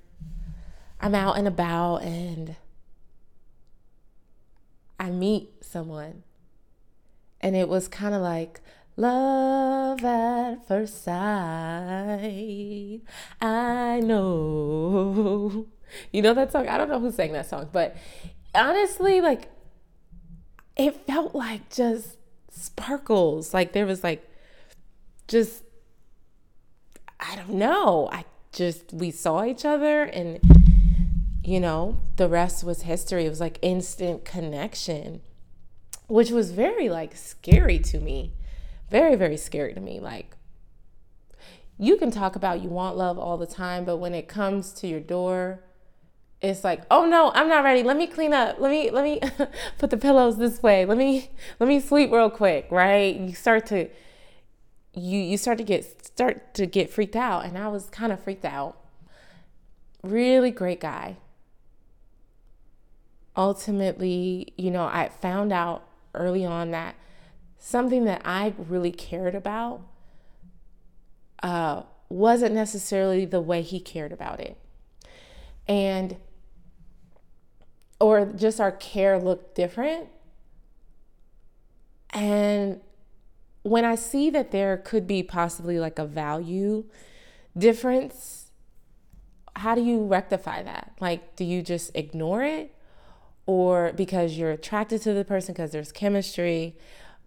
[1.00, 2.56] I'm out and about and
[5.00, 6.24] I meet someone.
[7.41, 8.62] And it was kind of like
[8.95, 12.21] love at first sight.
[13.41, 15.67] I know.
[16.12, 16.67] You know that song?
[16.67, 17.95] I don't know who sang that song, but
[18.56, 19.49] honestly, like,
[20.75, 22.17] it felt like just
[22.49, 23.53] sparkles.
[23.53, 24.27] Like there was like
[25.27, 25.63] just
[27.19, 28.10] I don't know.
[28.12, 30.39] I just we saw each other and
[31.43, 33.25] you know, the rest was history.
[33.25, 35.21] It was like instant connection,
[36.08, 38.34] which was very like scary to me.
[38.93, 39.99] Very very scary to me.
[39.99, 40.36] Like
[41.79, 44.88] you can talk about you want love all the time, but when it comes to
[44.88, 45.63] your door,
[46.41, 47.82] it's like oh no i'm not ready.
[47.82, 48.60] Let me clean up.
[48.60, 49.19] Let me let me
[49.79, 50.86] put the pillows this way.
[50.86, 53.15] Let me let me sleep real quick right?
[53.15, 53.89] You start to
[54.93, 57.45] you you start to get start to get freaked out.
[57.45, 58.77] And I was kind of freaked out.
[60.03, 61.17] Really great guy.
[63.36, 66.95] Ultimately, you know, I found out early on that
[67.65, 69.84] something that I really cared about
[71.41, 74.58] uh, wasn't necessarily the way he cared about it.
[75.65, 76.17] And,
[78.02, 80.10] or just our care looked different.
[82.10, 82.82] And
[83.62, 86.84] when I see that there could be possibly like a value
[87.58, 88.52] difference,
[89.56, 90.91] how do you rectify that?
[90.99, 92.76] Like, do you just ignore it?
[93.45, 96.76] Or because you're attracted to the person because there's chemistry,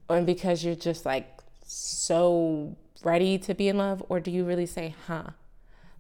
[0.08, 4.02] or because you're just like so ready to be in love?
[4.08, 5.30] Or do you really say, huh?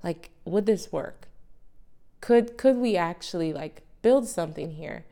[0.02, 1.28] Like, would this work?
[2.20, 5.04] Could could we actually like build something here?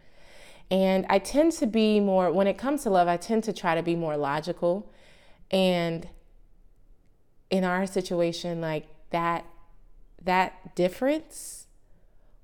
[0.71, 3.75] And I tend to be more when it comes to love, I tend to try
[3.75, 4.91] to be more logical
[5.51, 6.09] and
[7.51, 9.45] in our situation, like that
[10.23, 11.67] that difference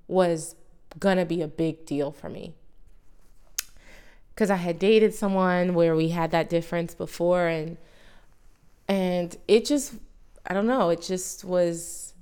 [0.07, 0.55] was
[0.99, 2.53] gonna be a big deal for me.
[4.35, 7.77] Cause I had dated someone where we had that difference before and
[8.87, 9.95] and it just
[10.45, 12.13] I don't know, it just was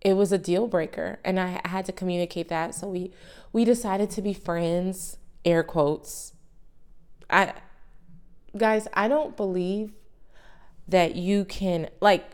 [0.00, 2.74] it was a deal breaker and I had to communicate that.
[2.74, 3.12] So we
[3.52, 6.34] we decided to be friends, air quotes.
[7.28, 7.54] I
[8.56, 9.92] guys, I don't believe
[10.88, 12.24] that you can, like,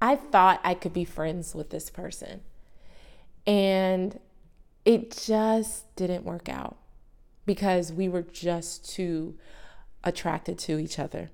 [0.00, 2.42] I thought I could be friends with this person.
[3.46, 4.20] And
[4.88, 6.78] it just didn't work out
[7.44, 9.36] because we were just too
[10.02, 11.30] attracted to each other.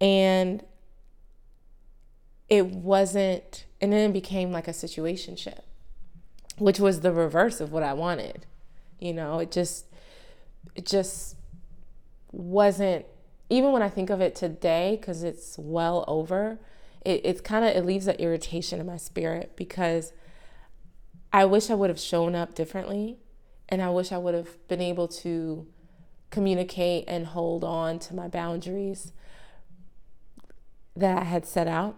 [0.00, 0.62] And
[2.48, 5.62] it wasn't, and then it became like a situationship,
[6.58, 8.46] which was the reverse of what I wanted.
[9.00, 9.86] You know, it just,
[10.76, 11.34] it just
[12.30, 13.04] wasn't
[13.50, 16.60] even when I think of it today, because it's well over,
[17.04, 20.12] it, it's kind of it leaves an irritation in my spirit because
[21.32, 23.18] I wish I would have shown up differently
[23.68, 25.66] and I wish I would have been able to
[26.30, 29.12] communicate and hold on to my boundaries
[30.94, 31.96] that I had set out.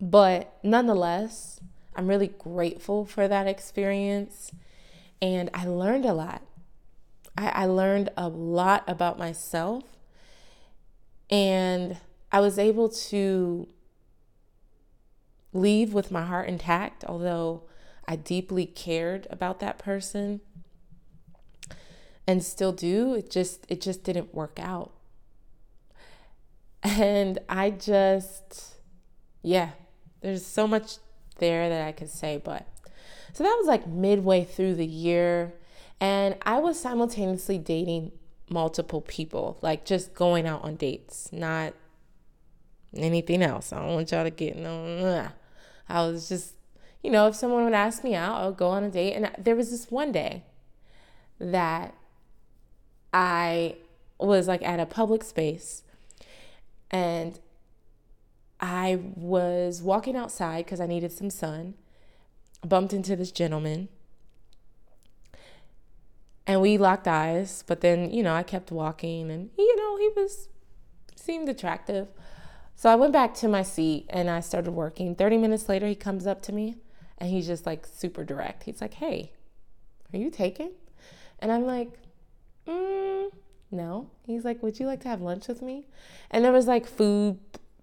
[0.00, 1.60] But nonetheless,
[1.94, 4.50] I'm really grateful for that experience
[5.22, 6.42] and I learned a lot.
[7.36, 9.82] I, learned a lot about myself
[11.28, 11.96] and
[12.30, 13.66] I was able to
[15.54, 17.62] leave with my heart intact, although
[18.06, 20.40] I deeply cared about that person
[22.26, 23.14] and still do.
[23.14, 24.92] It just it just didn't work out.
[26.82, 28.74] And I just
[29.42, 29.70] yeah,
[30.20, 30.98] there's so much
[31.38, 32.66] there that I could say, but
[33.32, 35.54] so that was like midway through the year.
[36.00, 38.12] And I was simultaneously dating
[38.50, 41.72] multiple people, like just going out on dates, not
[42.94, 43.72] anything else.
[43.72, 45.28] I don't want y'all to get no.
[45.88, 46.54] I was just,
[47.02, 49.14] you know, if someone would ask me out, I'll go on a date.
[49.14, 50.44] And there was this one day
[51.38, 51.94] that
[53.12, 53.76] I
[54.18, 55.82] was like at a public space
[56.90, 57.38] and
[58.60, 61.74] I was walking outside because I needed some sun.
[62.66, 63.88] bumped into this gentleman
[66.46, 70.08] and we locked eyes but then you know i kept walking and you know he
[70.16, 70.48] was
[71.14, 72.08] seemed attractive
[72.74, 75.14] so i went back to my seat and i started working.
[75.14, 76.76] 30 minutes later he comes up to me
[77.18, 78.64] and he's just like super direct.
[78.64, 79.32] He's like hey
[80.12, 80.72] are you taken?
[81.38, 81.90] And i'm like
[82.66, 83.30] mm,
[83.70, 84.10] no.
[84.26, 85.86] He's like would you like to have lunch with me?
[86.30, 87.38] And there was like food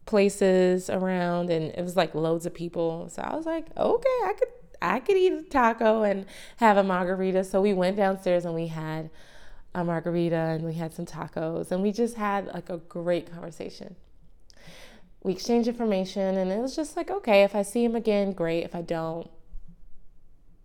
[0.05, 3.09] places around and it was like loads of people.
[3.09, 4.49] So i was like okay i could
[4.81, 6.25] I could eat a taco and
[6.57, 7.43] have a margarita.
[7.43, 9.11] So we went downstairs and we had
[9.73, 13.95] a margarita and we had some tacos and we just had like a great conversation.
[15.23, 18.63] We exchanged information and it was just like, okay, if I see him again, great.
[18.63, 19.29] If I don't,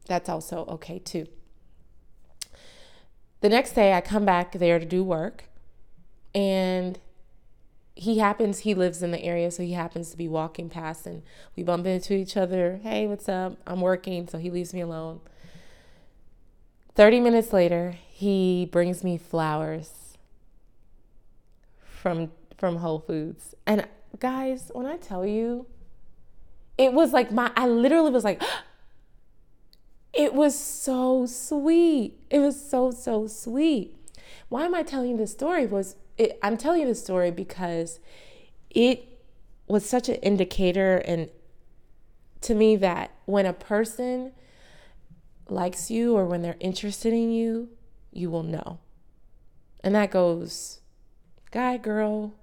[0.06, 1.26] that's also okay too.
[3.40, 5.44] The next day, I come back there to do work
[6.34, 6.98] and
[7.96, 11.22] he happens he lives in the area so he happens to be walking past and
[11.56, 15.18] we bump into each other hey what's up i'm working so he leaves me alone
[16.94, 20.18] 30 minutes later he brings me flowers
[21.78, 23.88] from from whole foods and
[24.18, 25.66] guys when i tell you
[26.78, 28.42] it was like my i literally was like
[30.16, 32.14] it was so sweet.
[32.30, 33.94] It was so so sweet.
[34.48, 35.66] Why am i telling you this story?
[35.66, 38.00] Was it, I'm telling you the story because
[38.70, 39.20] it
[39.68, 41.28] was such an indicator and
[42.40, 44.32] to me that when a person
[45.48, 47.68] likes you or when they're interested in you,
[48.12, 48.78] you will know.
[49.80, 50.80] And that goes
[51.50, 52.34] guy, girl,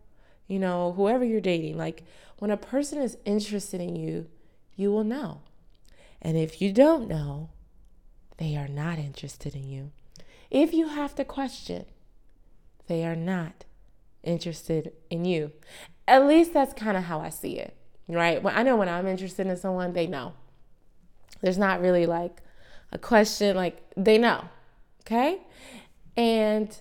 [0.48, 2.04] you know, whoever you're dating, like
[2.38, 4.28] when a person is interested in you,
[4.76, 5.41] you will know.
[6.22, 7.50] And if you don't know,
[8.38, 9.91] they are not interested in you.
[10.50, 11.86] If you have to question,
[12.88, 13.66] they are not
[14.24, 15.52] interested in you.
[16.08, 17.76] At least that's kind of how I see it,
[18.08, 18.41] right?
[18.41, 20.34] When I know when I'm interested in someone, they know.
[21.41, 22.41] There's not really like
[22.91, 24.46] a question, like they know,
[25.02, 25.41] okay?
[26.16, 26.78] And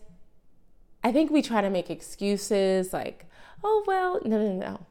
[1.05, 3.27] I think we try to make excuses like,
[3.65, 4.87] oh, well, no, no, no.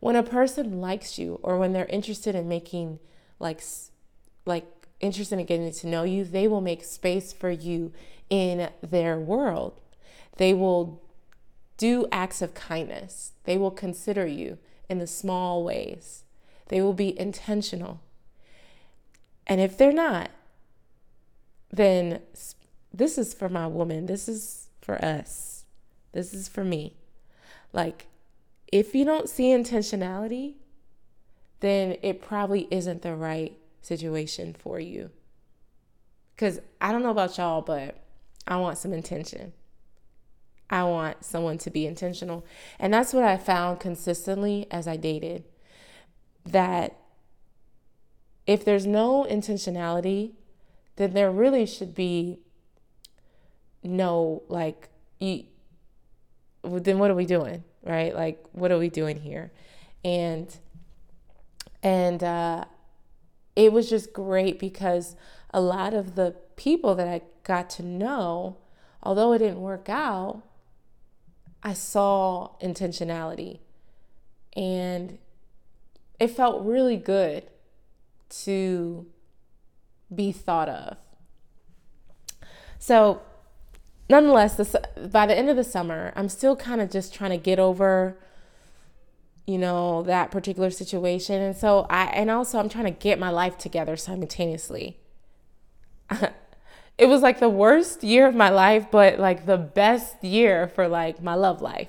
[0.00, 3.00] When a person likes you or when they're interested in making
[3.40, 3.60] like,
[4.46, 4.66] like
[5.00, 7.92] interested in getting to know you, they will make space for you
[8.30, 9.80] in their world.
[10.36, 11.02] They will
[11.76, 13.32] do acts of kindness.
[13.44, 14.58] They will consider you
[14.88, 16.24] in the small ways.
[16.68, 18.00] They will be intentional.
[19.46, 20.30] And if they're not,
[21.70, 22.20] then
[22.92, 24.06] this is for my woman.
[24.06, 25.66] This is for us.
[26.12, 26.96] This is for me.
[27.74, 28.06] Like,
[28.72, 30.54] if you don't see intentionality,
[31.60, 35.10] then it probably isn't the right situation for you.
[36.34, 37.98] Because I don't know about y'all, but
[38.46, 39.52] I want some intention.
[40.70, 42.46] I want someone to be intentional.
[42.78, 45.44] And that's what I found consistently as I dated
[46.46, 46.96] that
[48.46, 50.32] if there's no intentionality,
[50.96, 52.40] then there really should be
[53.82, 55.44] no, like, you,
[56.62, 57.64] then what are we doing?
[57.82, 58.14] Right?
[58.14, 59.52] Like, what are we doing here?
[60.04, 60.54] And,
[61.82, 62.64] and, uh,
[63.58, 65.16] it was just great because
[65.52, 68.58] a lot of the people that I got to know,
[69.02, 70.42] although it didn't work out,
[71.62, 73.58] I saw intentionality.
[74.56, 75.18] And
[76.20, 77.50] it felt really good
[78.44, 79.06] to
[80.14, 80.96] be thought of.
[82.78, 83.22] So,
[84.08, 84.74] nonetheless, this,
[85.10, 88.16] by the end of the summer, I'm still kind of just trying to get over
[89.48, 91.40] you know, that particular situation.
[91.40, 94.98] And so I, and also I'm trying to get my life together simultaneously.
[96.98, 100.86] it was like the worst year of my life, but like the best year for
[100.86, 101.88] like my love life.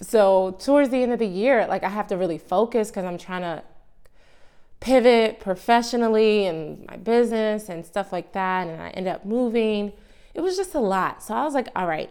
[0.00, 3.18] So towards the end of the year, like I have to really focus because I'm
[3.18, 3.64] trying to
[4.78, 8.68] pivot professionally and my business and stuff like that.
[8.68, 9.92] And I end up moving.
[10.34, 11.22] It was just a lot.
[11.22, 12.10] So I was like, all right,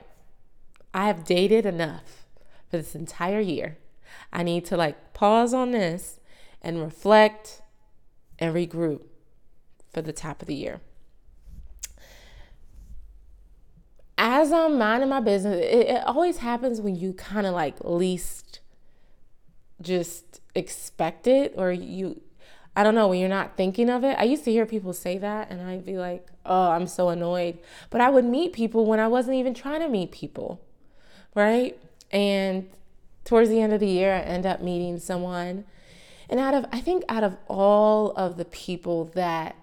[0.94, 2.26] I have dated enough
[2.70, 3.78] for this entire year.
[4.32, 6.20] I need to like pause on this
[6.62, 7.62] and reflect
[8.40, 9.02] and regroup
[9.94, 10.82] for the top of the year.
[14.18, 18.60] As I'm minding my business, it, it always happens when you kind of like least
[19.82, 22.22] just expect it or you
[22.76, 24.18] I don't know, when you're not thinking of it.
[24.18, 27.58] I used to hear people say that and I'd be like, oh, I'm so annoyed.
[27.90, 30.62] But I would meet people when I wasn't even trying to meet people,
[31.36, 31.78] right?
[32.12, 32.70] And
[33.26, 35.66] towards the end of the year, I end up meeting someone.
[36.30, 39.56] And out of, I think, out of all of the people that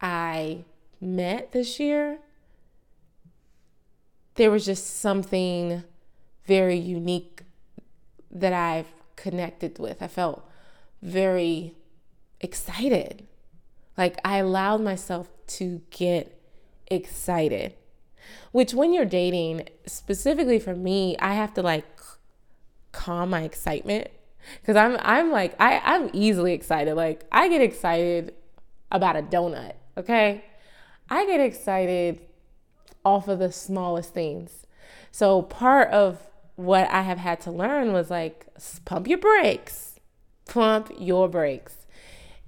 [0.00, 0.64] I
[1.00, 2.18] met this year,
[4.34, 5.84] there was just something
[6.44, 7.42] very unique
[8.30, 10.02] that I've connected with.
[10.02, 10.44] I felt
[11.00, 11.74] very
[12.40, 13.26] excited.
[13.96, 16.40] Like I allowed myself to get
[16.88, 17.74] excited.
[18.52, 21.84] Which, when you're dating, specifically for me, I have to like
[22.92, 24.08] calm my excitement
[24.60, 26.94] because I'm I'm like I I'm easily excited.
[26.94, 28.34] Like I get excited
[28.90, 29.74] about a donut.
[29.96, 30.44] Okay,
[31.08, 32.20] I get excited
[33.04, 34.66] off of the smallest things.
[35.10, 36.18] So part of
[36.56, 38.46] what I have had to learn was like
[38.84, 40.00] pump your brakes,
[40.46, 41.85] pump your brakes,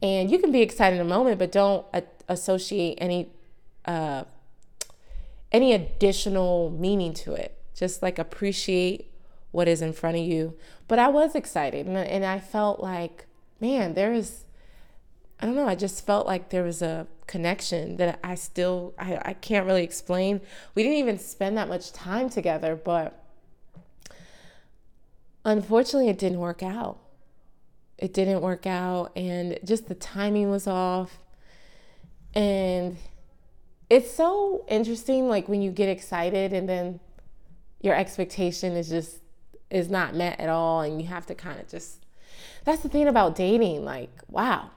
[0.03, 3.30] and you can be excited in a moment, but don't a- associate any
[3.84, 4.24] uh,
[5.51, 7.57] any additional meaning to it.
[7.74, 9.11] Just like appreciate
[9.51, 10.55] what is in front of you.
[10.86, 13.26] But I was excited and, and I felt like,
[13.61, 14.44] man, there is,
[15.40, 19.18] I don't know, I just felt like there was a connection that I still, I,
[19.24, 20.40] I can't really explain.
[20.74, 23.24] We didn't even spend that much time together, but
[25.44, 26.99] unfortunately, it didn't work out.
[27.99, 31.18] It didn't work out, and just the timing was off.
[32.34, 32.96] And
[33.90, 37.01] it's so interesting, like when you get excited and then
[37.80, 39.18] your expectation is just
[39.70, 42.07] is not met at all and you have to kind of just
[42.64, 44.70] that's the thing about dating like wow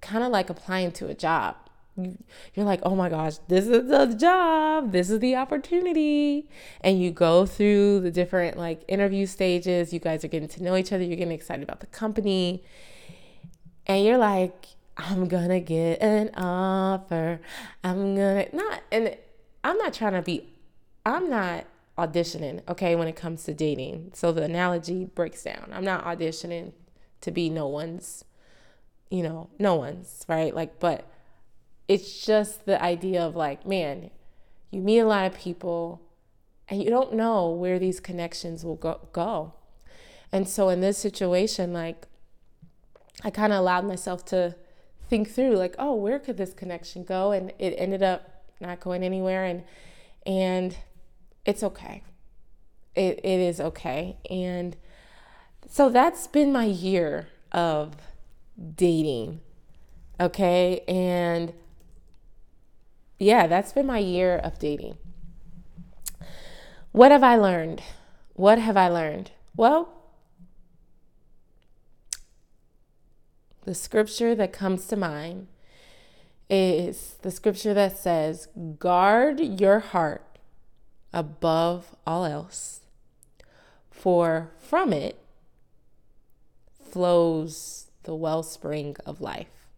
[0.00, 1.54] kind of like applying to a job
[1.96, 6.48] you're like oh my gosh this is the job this is the opportunity
[6.80, 10.76] and you go through the different like interview stages you guys are getting to know
[10.76, 12.62] each other you're getting excited about the company
[13.86, 17.40] and you're like i'm gonna get an offer
[17.84, 19.16] i'm gonna not and
[19.64, 20.48] i'm not trying to be
[21.04, 21.66] i'm not
[21.98, 24.10] auditioning, okay, when it comes to dating.
[24.14, 25.70] So the analogy breaks down.
[25.72, 26.72] I'm not auditioning
[27.20, 28.24] to be no one's,
[29.10, 30.54] you know, no one's, right?
[30.54, 31.06] Like, but
[31.88, 34.10] it's just the idea of like, man,
[34.70, 36.00] you meet a lot of people
[36.68, 39.00] and you don't know where these connections will go.
[39.12, 39.52] go.
[40.32, 42.06] And so in this situation, like,
[43.22, 44.56] I kind of allowed myself to
[45.08, 47.32] think through, like, oh, where could this connection go?
[47.32, 49.44] And it ended up not going anywhere.
[49.44, 49.64] And,
[50.24, 50.74] and
[51.44, 52.02] it's okay.
[52.94, 54.16] It, it is okay.
[54.30, 54.76] And
[55.68, 57.96] so that's been my year of
[58.74, 59.40] dating.
[60.18, 60.80] Okay.
[60.88, 61.52] And
[63.22, 64.98] yeah, that's been my year of dating.
[66.90, 67.80] What have I learned?
[68.34, 69.30] What have I learned?
[69.56, 69.92] Well,
[73.64, 75.46] the scripture that comes to mind
[76.50, 78.48] is the scripture that says,
[78.78, 80.26] Guard your heart
[81.12, 82.80] above all else,
[83.90, 85.16] for from it
[86.90, 89.68] flows the wellspring of life.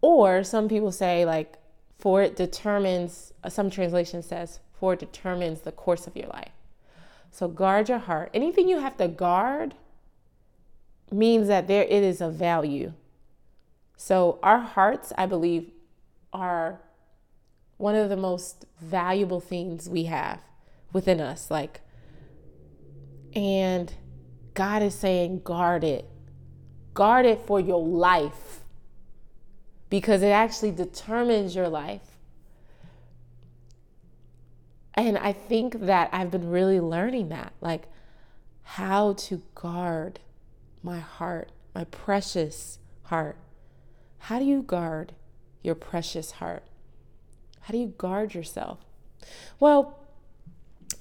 [0.00, 1.58] Or some people say, like,
[1.98, 6.52] for it determines, uh, some translation says, for it determines the course of your life.
[7.30, 8.30] So guard your heart.
[8.32, 9.74] Anything you have to guard
[11.10, 12.92] means that there it is of value.
[13.96, 15.70] So our hearts, I believe,
[16.32, 16.80] are
[17.76, 20.40] one of the most valuable things we have
[20.92, 21.50] within us.
[21.50, 21.80] Like,
[23.34, 23.92] and
[24.54, 26.08] God is saying, guard it.
[26.94, 28.60] Guard it for your life
[29.90, 32.18] because it actually determines your life.
[34.94, 37.84] And I think that I've been really learning that, like
[38.62, 40.18] how to guard
[40.82, 43.36] my heart, my precious heart.
[44.18, 45.12] How do you guard
[45.62, 46.64] your precious heart?
[47.60, 48.78] How do you guard yourself?
[49.60, 49.98] Well,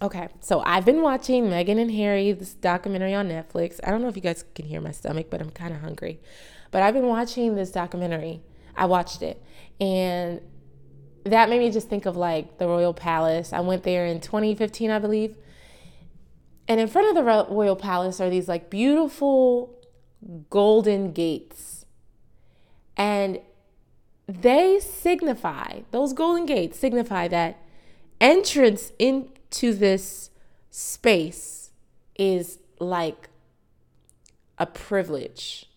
[0.01, 3.79] okay, so I've been watching Meghan and Harry, this documentary on Netflix.
[3.83, 6.19] I don't know if you guys can hear my stomach, but I'm kind of hungry.
[6.71, 8.41] But I've been watching this documentary.
[8.77, 9.41] I watched it.
[9.81, 10.41] And
[11.23, 13.51] that made me just think of like the Royal Palace.
[13.51, 15.35] I went there in 2015, I believe.
[16.67, 19.73] And in front of the Royal Palace are these like beautiful
[20.49, 21.85] golden gates.
[22.95, 23.39] And
[24.27, 27.57] they signify, those golden gates signify that
[28.19, 30.29] entrance into this
[30.69, 31.71] space
[32.15, 33.29] is like
[34.57, 35.69] a privilege.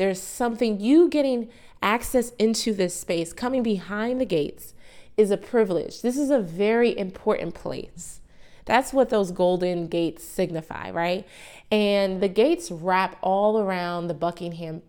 [0.00, 1.50] There's something, you getting
[1.82, 4.72] access into this space, coming behind the gates,
[5.18, 6.00] is a privilege.
[6.00, 8.20] This is a very important place.
[8.64, 11.26] That's what those golden gates signify, right?
[11.70, 14.80] And the gates wrap all around the Buckingham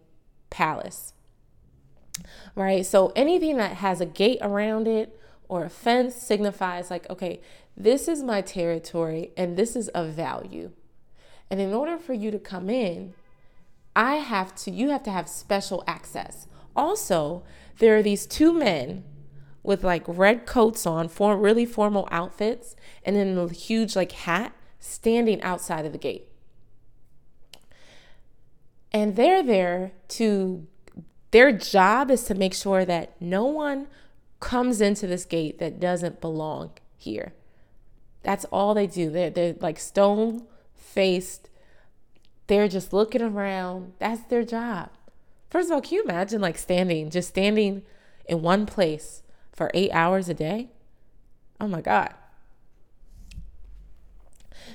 [0.50, 1.12] Palace
[2.56, 2.86] right?
[2.86, 7.42] So anything that has a gate around it or a fence signifies, like, okay,
[7.76, 10.72] this is my territory and this is of value.
[11.50, 13.14] And in order for you to come in,
[13.96, 16.48] I have to, you have to have special access.
[16.76, 17.44] Also,
[17.80, 19.04] there are these two men
[19.64, 22.76] with like red coats on, for really formal outfits,
[23.06, 26.28] and then a huge like hat standing outside of the gate.
[28.92, 30.68] And they're there to
[31.32, 33.88] their job is to make sure that no one
[34.40, 37.34] comes into this gate that doesn't belong here.
[38.24, 39.10] That's all they do.
[39.10, 41.50] They're, they're like stone faced.
[42.52, 43.94] They're just looking around.
[43.98, 44.90] That's their job.
[45.50, 47.84] First of all, can you imagine like standing, just standing
[48.26, 49.24] in one place
[49.54, 50.70] for eight hours a day?
[51.62, 52.14] Oh my God.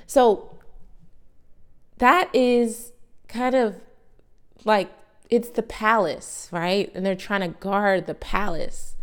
[0.07, 0.59] So
[1.99, 2.93] that is
[3.29, 3.77] kind of
[4.65, 4.91] like
[5.29, 6.91] it's the palace, right?
[6.95, 8.97] And they're trying to guard the palace.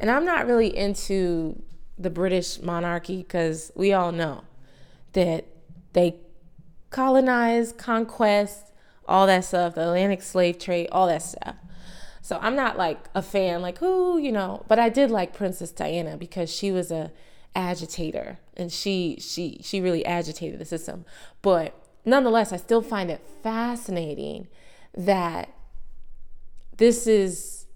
[0.00, 1.62] And I'm not really into
[1.96, 4.42] the British monarchy because we all know
[5.12, 5.46] that
[5.92, 6.16] they
[6.92, 8.72] colonize, conquest,
[9.08, 11.56] all that stuff, the Atlantic slave trade, all that stuff.
[12.20, 15.72] So I'm not like a fan, like who, you know, but I did like Princess
[15.72, 17.10] Diana because she was a
[17.54, 21.04] agitator and she she she really agitated the system.
[21.42, 21.74] But
[22.04, 24.46] nonetheless, I still find it fascinating
[24.96, 25.48] that
[26.76, 27.66] this is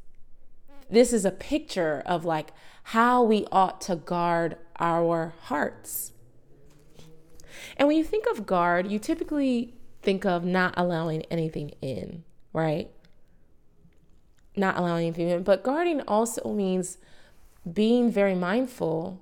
[0.88, 2.50] this is a picture of like
[2.84, 6.12] how we ought to guard our hearts.
[7.76, 12.90] And when you think of guard, you typically think of not allowing anything in, right?
[14.56, 15.42] Not allowing anything in.
[15.42, 16.98] But guarding also means
[17.70, 19.20] being very mindful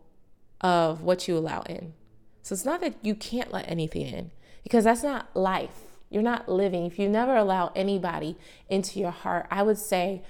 [0.61, 1.95] of what you allow in.
[2.43, 4.31] So it's not that you can't let anything in,
[4.63, 5.81] because that's not life.
[6.11, 6.85] You're not living.
[6.85, 8.37] If you never allow anybody
[8.69, 10.23] into your heart, I would say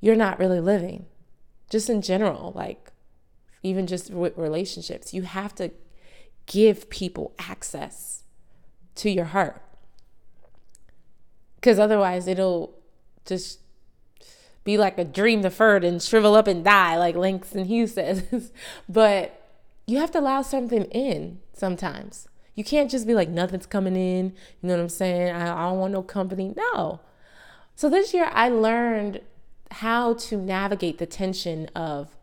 [0.00, 1.06] you're not really living.
[1.70, 2.92] Just in general, like
[3.62, 5.14] even just with relationships.
[5.14, 5.70] You have to
[6.46, 8.22] give people access
[8.96, 9.62] to your heart.
[11.56, 12.74] Because otherwise, it'll
[13.24, 13.60] just
[14.64, 18.50] be like a dream deferred and shrivel up and die, like Langston Hughes says.
[18.88, 19.40] but
[19.86, 22.28] you have to allow something in sometimes.
[22.54, 24.26] You can't just be like, nothing's coming in.
[24.62, 25.34] You know what I'm saying?
[25.34, 26.54] I, I don't want no company.
[26.56, 27.00] No.
[27.74, 29.20] So this year, I learned
[29.72, 32.16] how to navigate the tension of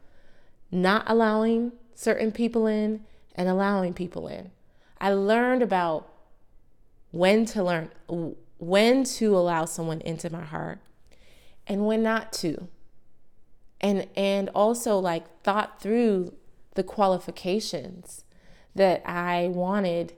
[0.72, 3.03] not allowing certain people in
[3.36, 4.51] and allowing people in.
[4.99, 6.07] I learned about
[7.11, 7.89] when to learn,
[8.57, 10.79] when to allow someone into my heart
[11.67, 12.67] and when not to.
[13.79, 16.34] And and also like thought through
[16.75, 18.23] the qualifications
[18.75, 20.13] that I wanted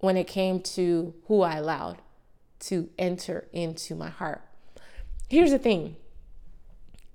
[0.00, 1.98] when it came to who I allowed
[2.60, 4.42] to enter into my heart.
[5.28, 5.96] Here's the thing.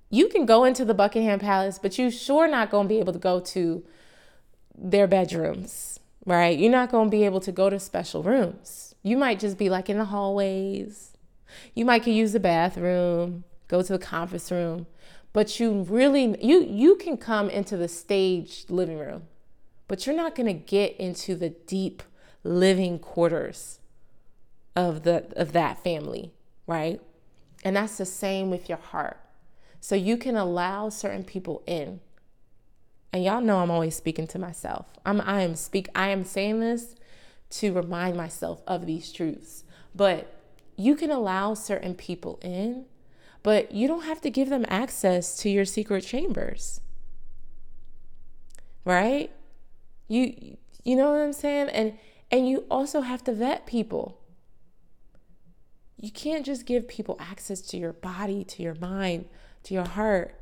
[0.09, 3.13] You can go into the Buckingham Palace, but you sure not going to be able
[3.13, 3.83] to go to
[4.75, 6.57] their bedrooms, right?
[6.57, 8.95] You're not going to be able to go to special rooms.
[9.03, 11.17] You might just be like in the hallways.
[11.75, 14.87] You might use the bathroom, go to the conference room,
[15.33, 19.23] but you really you you can come into the stage living room,
[19.87, 22.03] but you're not going to get into the deep
[22.43, 23.79] living quarters
[24.75, 26.33] of the of that family,
[26.67, 27.01] right?
[27.63, 29.19] And that's the same with your heart.
[29.79, 31.99] So you can allow certain people in
[33.13, 34.87] and y'all know I'm always speaking to myself.
[35.05, 36.95] I'm I am speak I am saying this
[37.51, 39.63] to remind myself of these truths.
[39.93, 40.35] But
[40.75, 42.85] you can allow certain people in,
[43.43, 46.81] but you don't have to give them access to your secret chambers.
[48.83, 49.31] Right?
[50.07, 51.69] You you know what I'm saying?
[51.69, 51.99] And
[52.31, 54.19] and you also have to vet people.
[55.97, 59.25] You can't just give people access to your body, to your mind,
[59.63, 60.35] to your heart.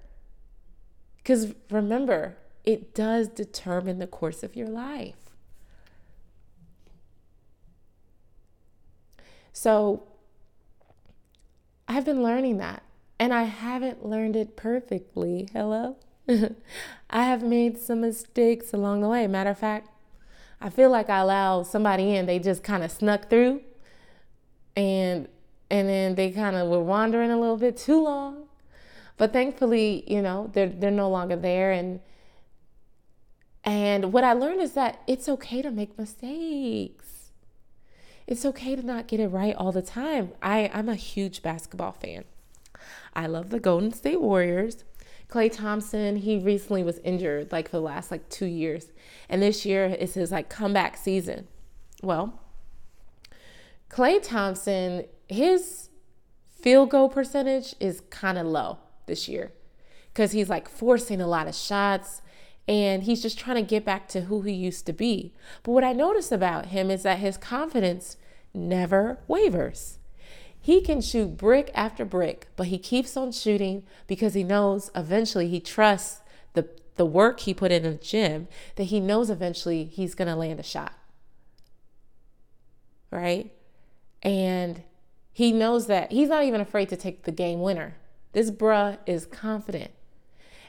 [1.18, 5.16] Because remember, it does determine the course of your life.
[9.54, 10.04] So
[11.88, 12.84] I've been learning that,
[13.20, 15.50] and I haven't learned it perfectly.
[15.54, 15.98] Hello?
[17.10, 19.28] I have made some mistakes along the way.
[19.28, 19.90] Matter of fact,
[20.62, 23.62] I feel like I allowed somebody in, they just kind of snuck through
[24.76, 25.28] and
[25.70, 28.48] and then they kind of were wandering a little bit too long.
[29.18, 32.00] But thankfully, you know, they're they're no longer there and
[33.64, 37.32] and what I learned is that it's okay to make mistakes.
[38.26, 40.32] It's okay to not get it right all the time.
[40.42, 42.24] I, I'm a huge basketball fan.
[43.14, 44.84] I love the Golden State Warriors.
[45.30, 48.88] Klay Thompson, he recently was injured like for the last like two years.
[49.30, 51.48] And this year is his like comeback season.
[52.02, 52.40] Well,
[53.90, 55.90] Klay Thompson, his
[56.52, 59.52] field goal percentage is kind of low this year
[60.14, 62.22] because he's like forcing a lot of shots
[62.68, 65.34] and he's just trying to get back to who he used to be.
[65.64, 68.18] But what I notice about him is that his confidence
[68.54, 69.98] never wavers.
[70.60, 75.48] He can shoot brick after brick, but he keeps on shooting because he knows eventually
[75.48, 76.22] he trusts
[76.54, 80.36] the, the work he put in the gym that he knows eventually he's going to
[80.36, 80.94] land a shot.
[83.10, 83.52] Right?
[84.22, 84.84] And
[85.34, 87.96] he knows that he's not even afraid to take the game winner.
[88.34, 89.92] This bruh is confident.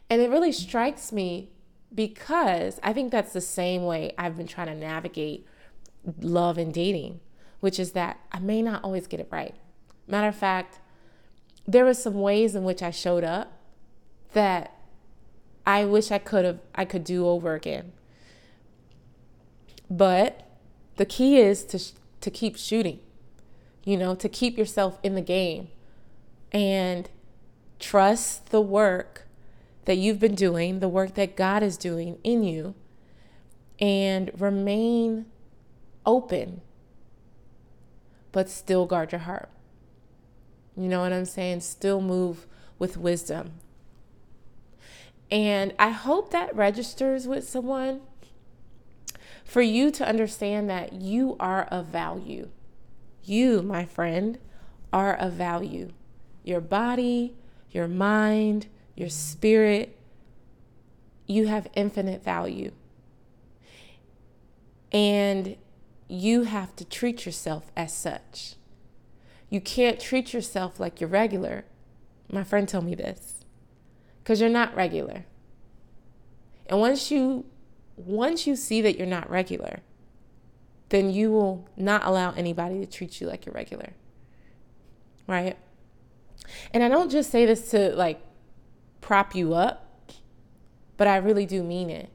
[0.09, 1.52] And it really strikes me
[1.95, 5.47] because I think that's the same way I've been trying to navigate
[6.21, 7.21] love and dating,
[7.61, 9.55] which is that I may not always get it right.
[10.07, 10.81] Matter of fact,
[11.67, 13.59] there were some ways in which I showed up
[14.33, 14.77] that
[15.67, 17.93] I wish I could have I could do over again.
[19.91, 20.49] But
[20.97, 21.79] the key is to
[22.21, 23.01] to keep shooting.
[23.85, 25.69] You know, to keep yourself in the game
[26.53, 27.11] and
[27.81, 29.27] trust the work
[29.85, 32.75] that you've been doing, the work that God is doing in you,
[33.81, 35.27] and remain
[36.07, 36.61] open,
[38.31, 39.51] but still guard your heart.
[40.77, 41.61] You know what I'm saying?
[41.61, 42.47] Still move
[42.79, 43.53] with wisdom.
[45.31, 48.03] And I hope that registers with someone
[49.45, 52.51] for you to understand that you are of value.
[53.25, 54.39] You, my friend,
[54.93, 55.91] are of value.
[56.45, 57.35] Your body,
[57.71, 58.67] your mind,
[59.03, 59.99] your spirit,
[61.27, 62.73] you have infinite value.
[64.91, 65.57] And
[66.09, 68.55] you have to treat yourself as such.
[69.51, 71.65] You can't treat yourself like you're regular.
[72.31, 73.45] My friend told me this.
[74.25, 75.27] Cuz you're not regular.
[76.67, 77.45] And once you
[77.97, 79.81] once you see that you're not regular,
[80.89, 83.93] then you will not allow anybody to treat you like you're regular.
[85.27, 85.57] Right?
[86.73, 88.21] And I don't just say this to like
[89.03, 90.11] prop you up,
[90.97, 92.09] but I really do mean it.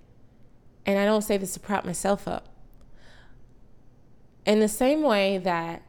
[0.88, 2.48] And I don't say this to prop myself up.
[4.46, 5.84] In the same way that,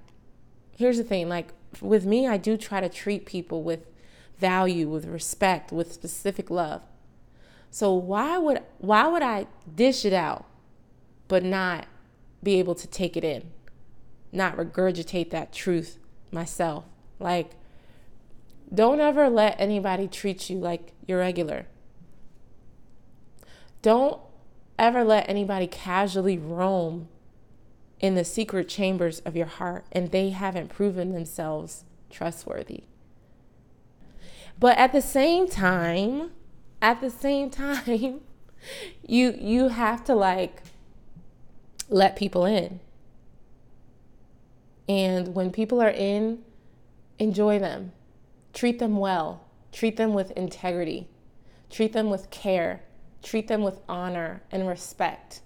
[0.76, 3.86] here's the thing like with me, I do try to treat people with
[4.38, 6.82] value, with respect, with specific love.
[7.70, 10.46] So why would why would I dish it out
[11.28, 11.86] but not
[12.42, 13.50] be able to take it in?
[14.32, 15.98] Not regurgitate that truth
[16.32, 16.84] myself.
[17.18, 17.52] Like
[18.72, 21.66] don't ever let anybody treat you like you're regular.
[23.82, 24.20] Don't
[24.78, 27.08] ever let anybody casually roam
[28.00, 32.84] in the secret chambers of your heart and they haven't proven themselves trustworthy.
[34.58, 36.32] But at the same time,
[36.82, 38.20] at the same time,
[39.06, 40.62] you you have to like
[41.88, 42.80] let people in.
[44.88, 46.44] And when people are in,
[47.18, 47.92] enjoy them.
[48.52, 49.44] Treat them well.
[49.72, 51.08] Treat them with integrity.
[51.70, 52.82] Treat them with care.
[53.22, 55.42] Treat them with honor and respect.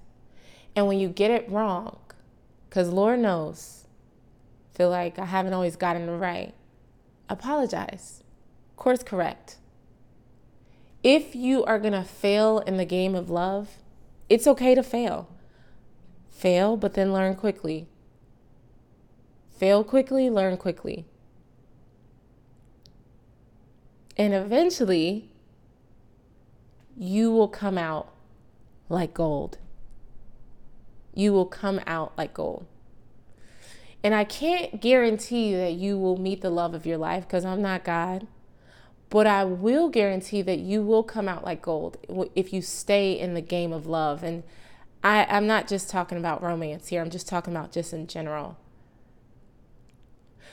[0.74, 1.98] And when you get it wrong,
[2.68, 3.86] because Lord knows,
[4.74, 6.55] feel like I haven't always gotten it right,
[7.28, 8.22] apologize.
[8.76, 9.59] Course correct.
[11.03, 13.76] If you are going to fail in the game of love,
[14.28, 15.28] it's okay to fail.
[16.30, 17.86] Fail, but then learn quickly.
[19.57, 21.07] Fail quickly, learn quickly.
[24.17, 25.31] And eventually,
[26.97, 28.13] you will come out
[28.89, 29.59] like gold.
[31.15, 32.67] You will come out like gold.
[34.05, 37.63] And I can't guarantee that you will meet the love of your life because I'm
[37.63, 38.27] not God.
[39.09, 41.99] But I will guarantee that you will come out like gold
[42.35, 44.23] if you stay in the game of love.
[44.23, 44.43] And
[45.05, 48.57] I, I'm not just talking about romance here, I'm just talking about just in general.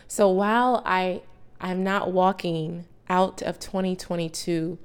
[0.08, 1.22] So while I
[1.62, 4.78] I'm not walking out of 2022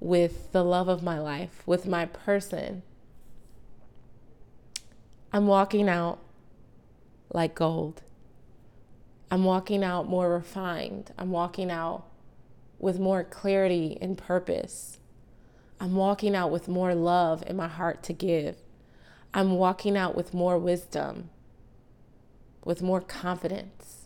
[0.00, 2.82] with the love of my life, with my person,
[5.32, 6.18] I'm walking out
[7.32, 8.02] like gold.
[9.30, 11.12] I'm walking out more refined.
[11.18, 12.04] I'm walking out
[12.78, 14.98] with more clarity and purpose.
[15.80, 18.56] I'm walking out with more love in my heart to give.
[19.34, 21.30] I'm walking out with more wisdom,
[22.64, 24.05] with more confidence.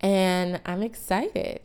[0.00, 1.60] And I'm excited.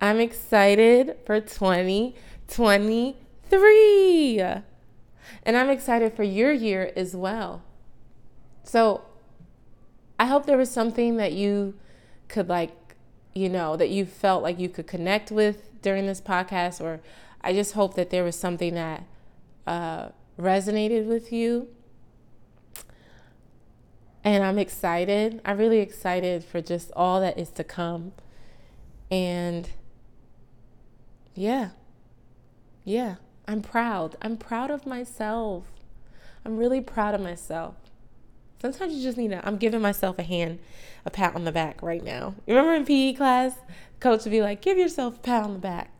[0.00, 4.40] I'm excited for 2023.
[4.40, 7.62] And I'm excited for your year as well.
[8.62, 9.02] So
[10.18, 11.74] I hope there was something that you
[12.28, 12.72] could, like,
[13.34, 17.00] you know, that you felt like you could connect with during this podcast, or
[17.40, 19.04] I just hope that there was something that
[19.66, 20.08] uh,
[20.38, 21.68] resonated with you.
[24.24, 25.42] And I'm excited.
[25.44, 28.12] I'm really excited for just all that is to come.
[29.10, 29.68] And
[31.34, 31.70] yeah,
[32.84, 33.16] yeah,
[33.46, 34.16] I'm proud.
[34.22, 35.64] I'm proud of myself.
[36.44, 37.74] I'm really proud of myself.
[38.62, 40.58] Sometimes you just need to, I'm giving myself a hand,
[41.04, 42.34] a pat on the back right now.
[42.46, 43.52] You remember in PE class,
[44.00, 45.90] coach would be like, give yourself a pat on the back.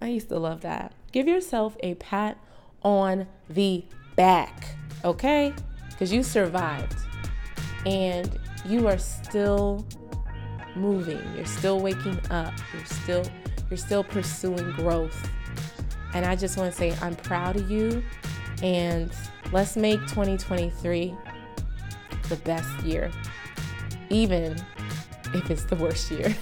[0.00, 0.92] I used to love that.
[1.12, 2.36] Give yourself a pat
[2.82, 3.84] on the
[4.16, 5.54] back, okay?
[5.88, 7.07] Because you survived
[7.86, 9.86] and you are still
[10.74, 11.22] moving.
[11.36, 12.54] You're still waking up.
[12.72, 13.24] You're still
[13.70, 15.28] you're still pursuing growth.
[16.14, 18.02] And I just want to say I'm proud of you
[18.62, 19.12] and
[19.52, 21.14] let's make 2023
[22.28, 23.10] the best year.
[24.10, 24.56] Even
[25.34, 26.34] if it's the worst year.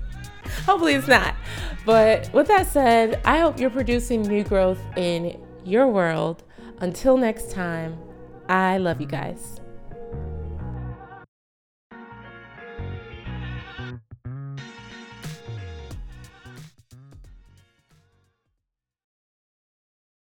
[0.66, 1.34] Hopefully it's not.
[1.86, 6.42] But with that said, I hope you're producing new growth in your world.
[6.80, 7.98] Until next time,
[8.48, 9.57] I love you guys.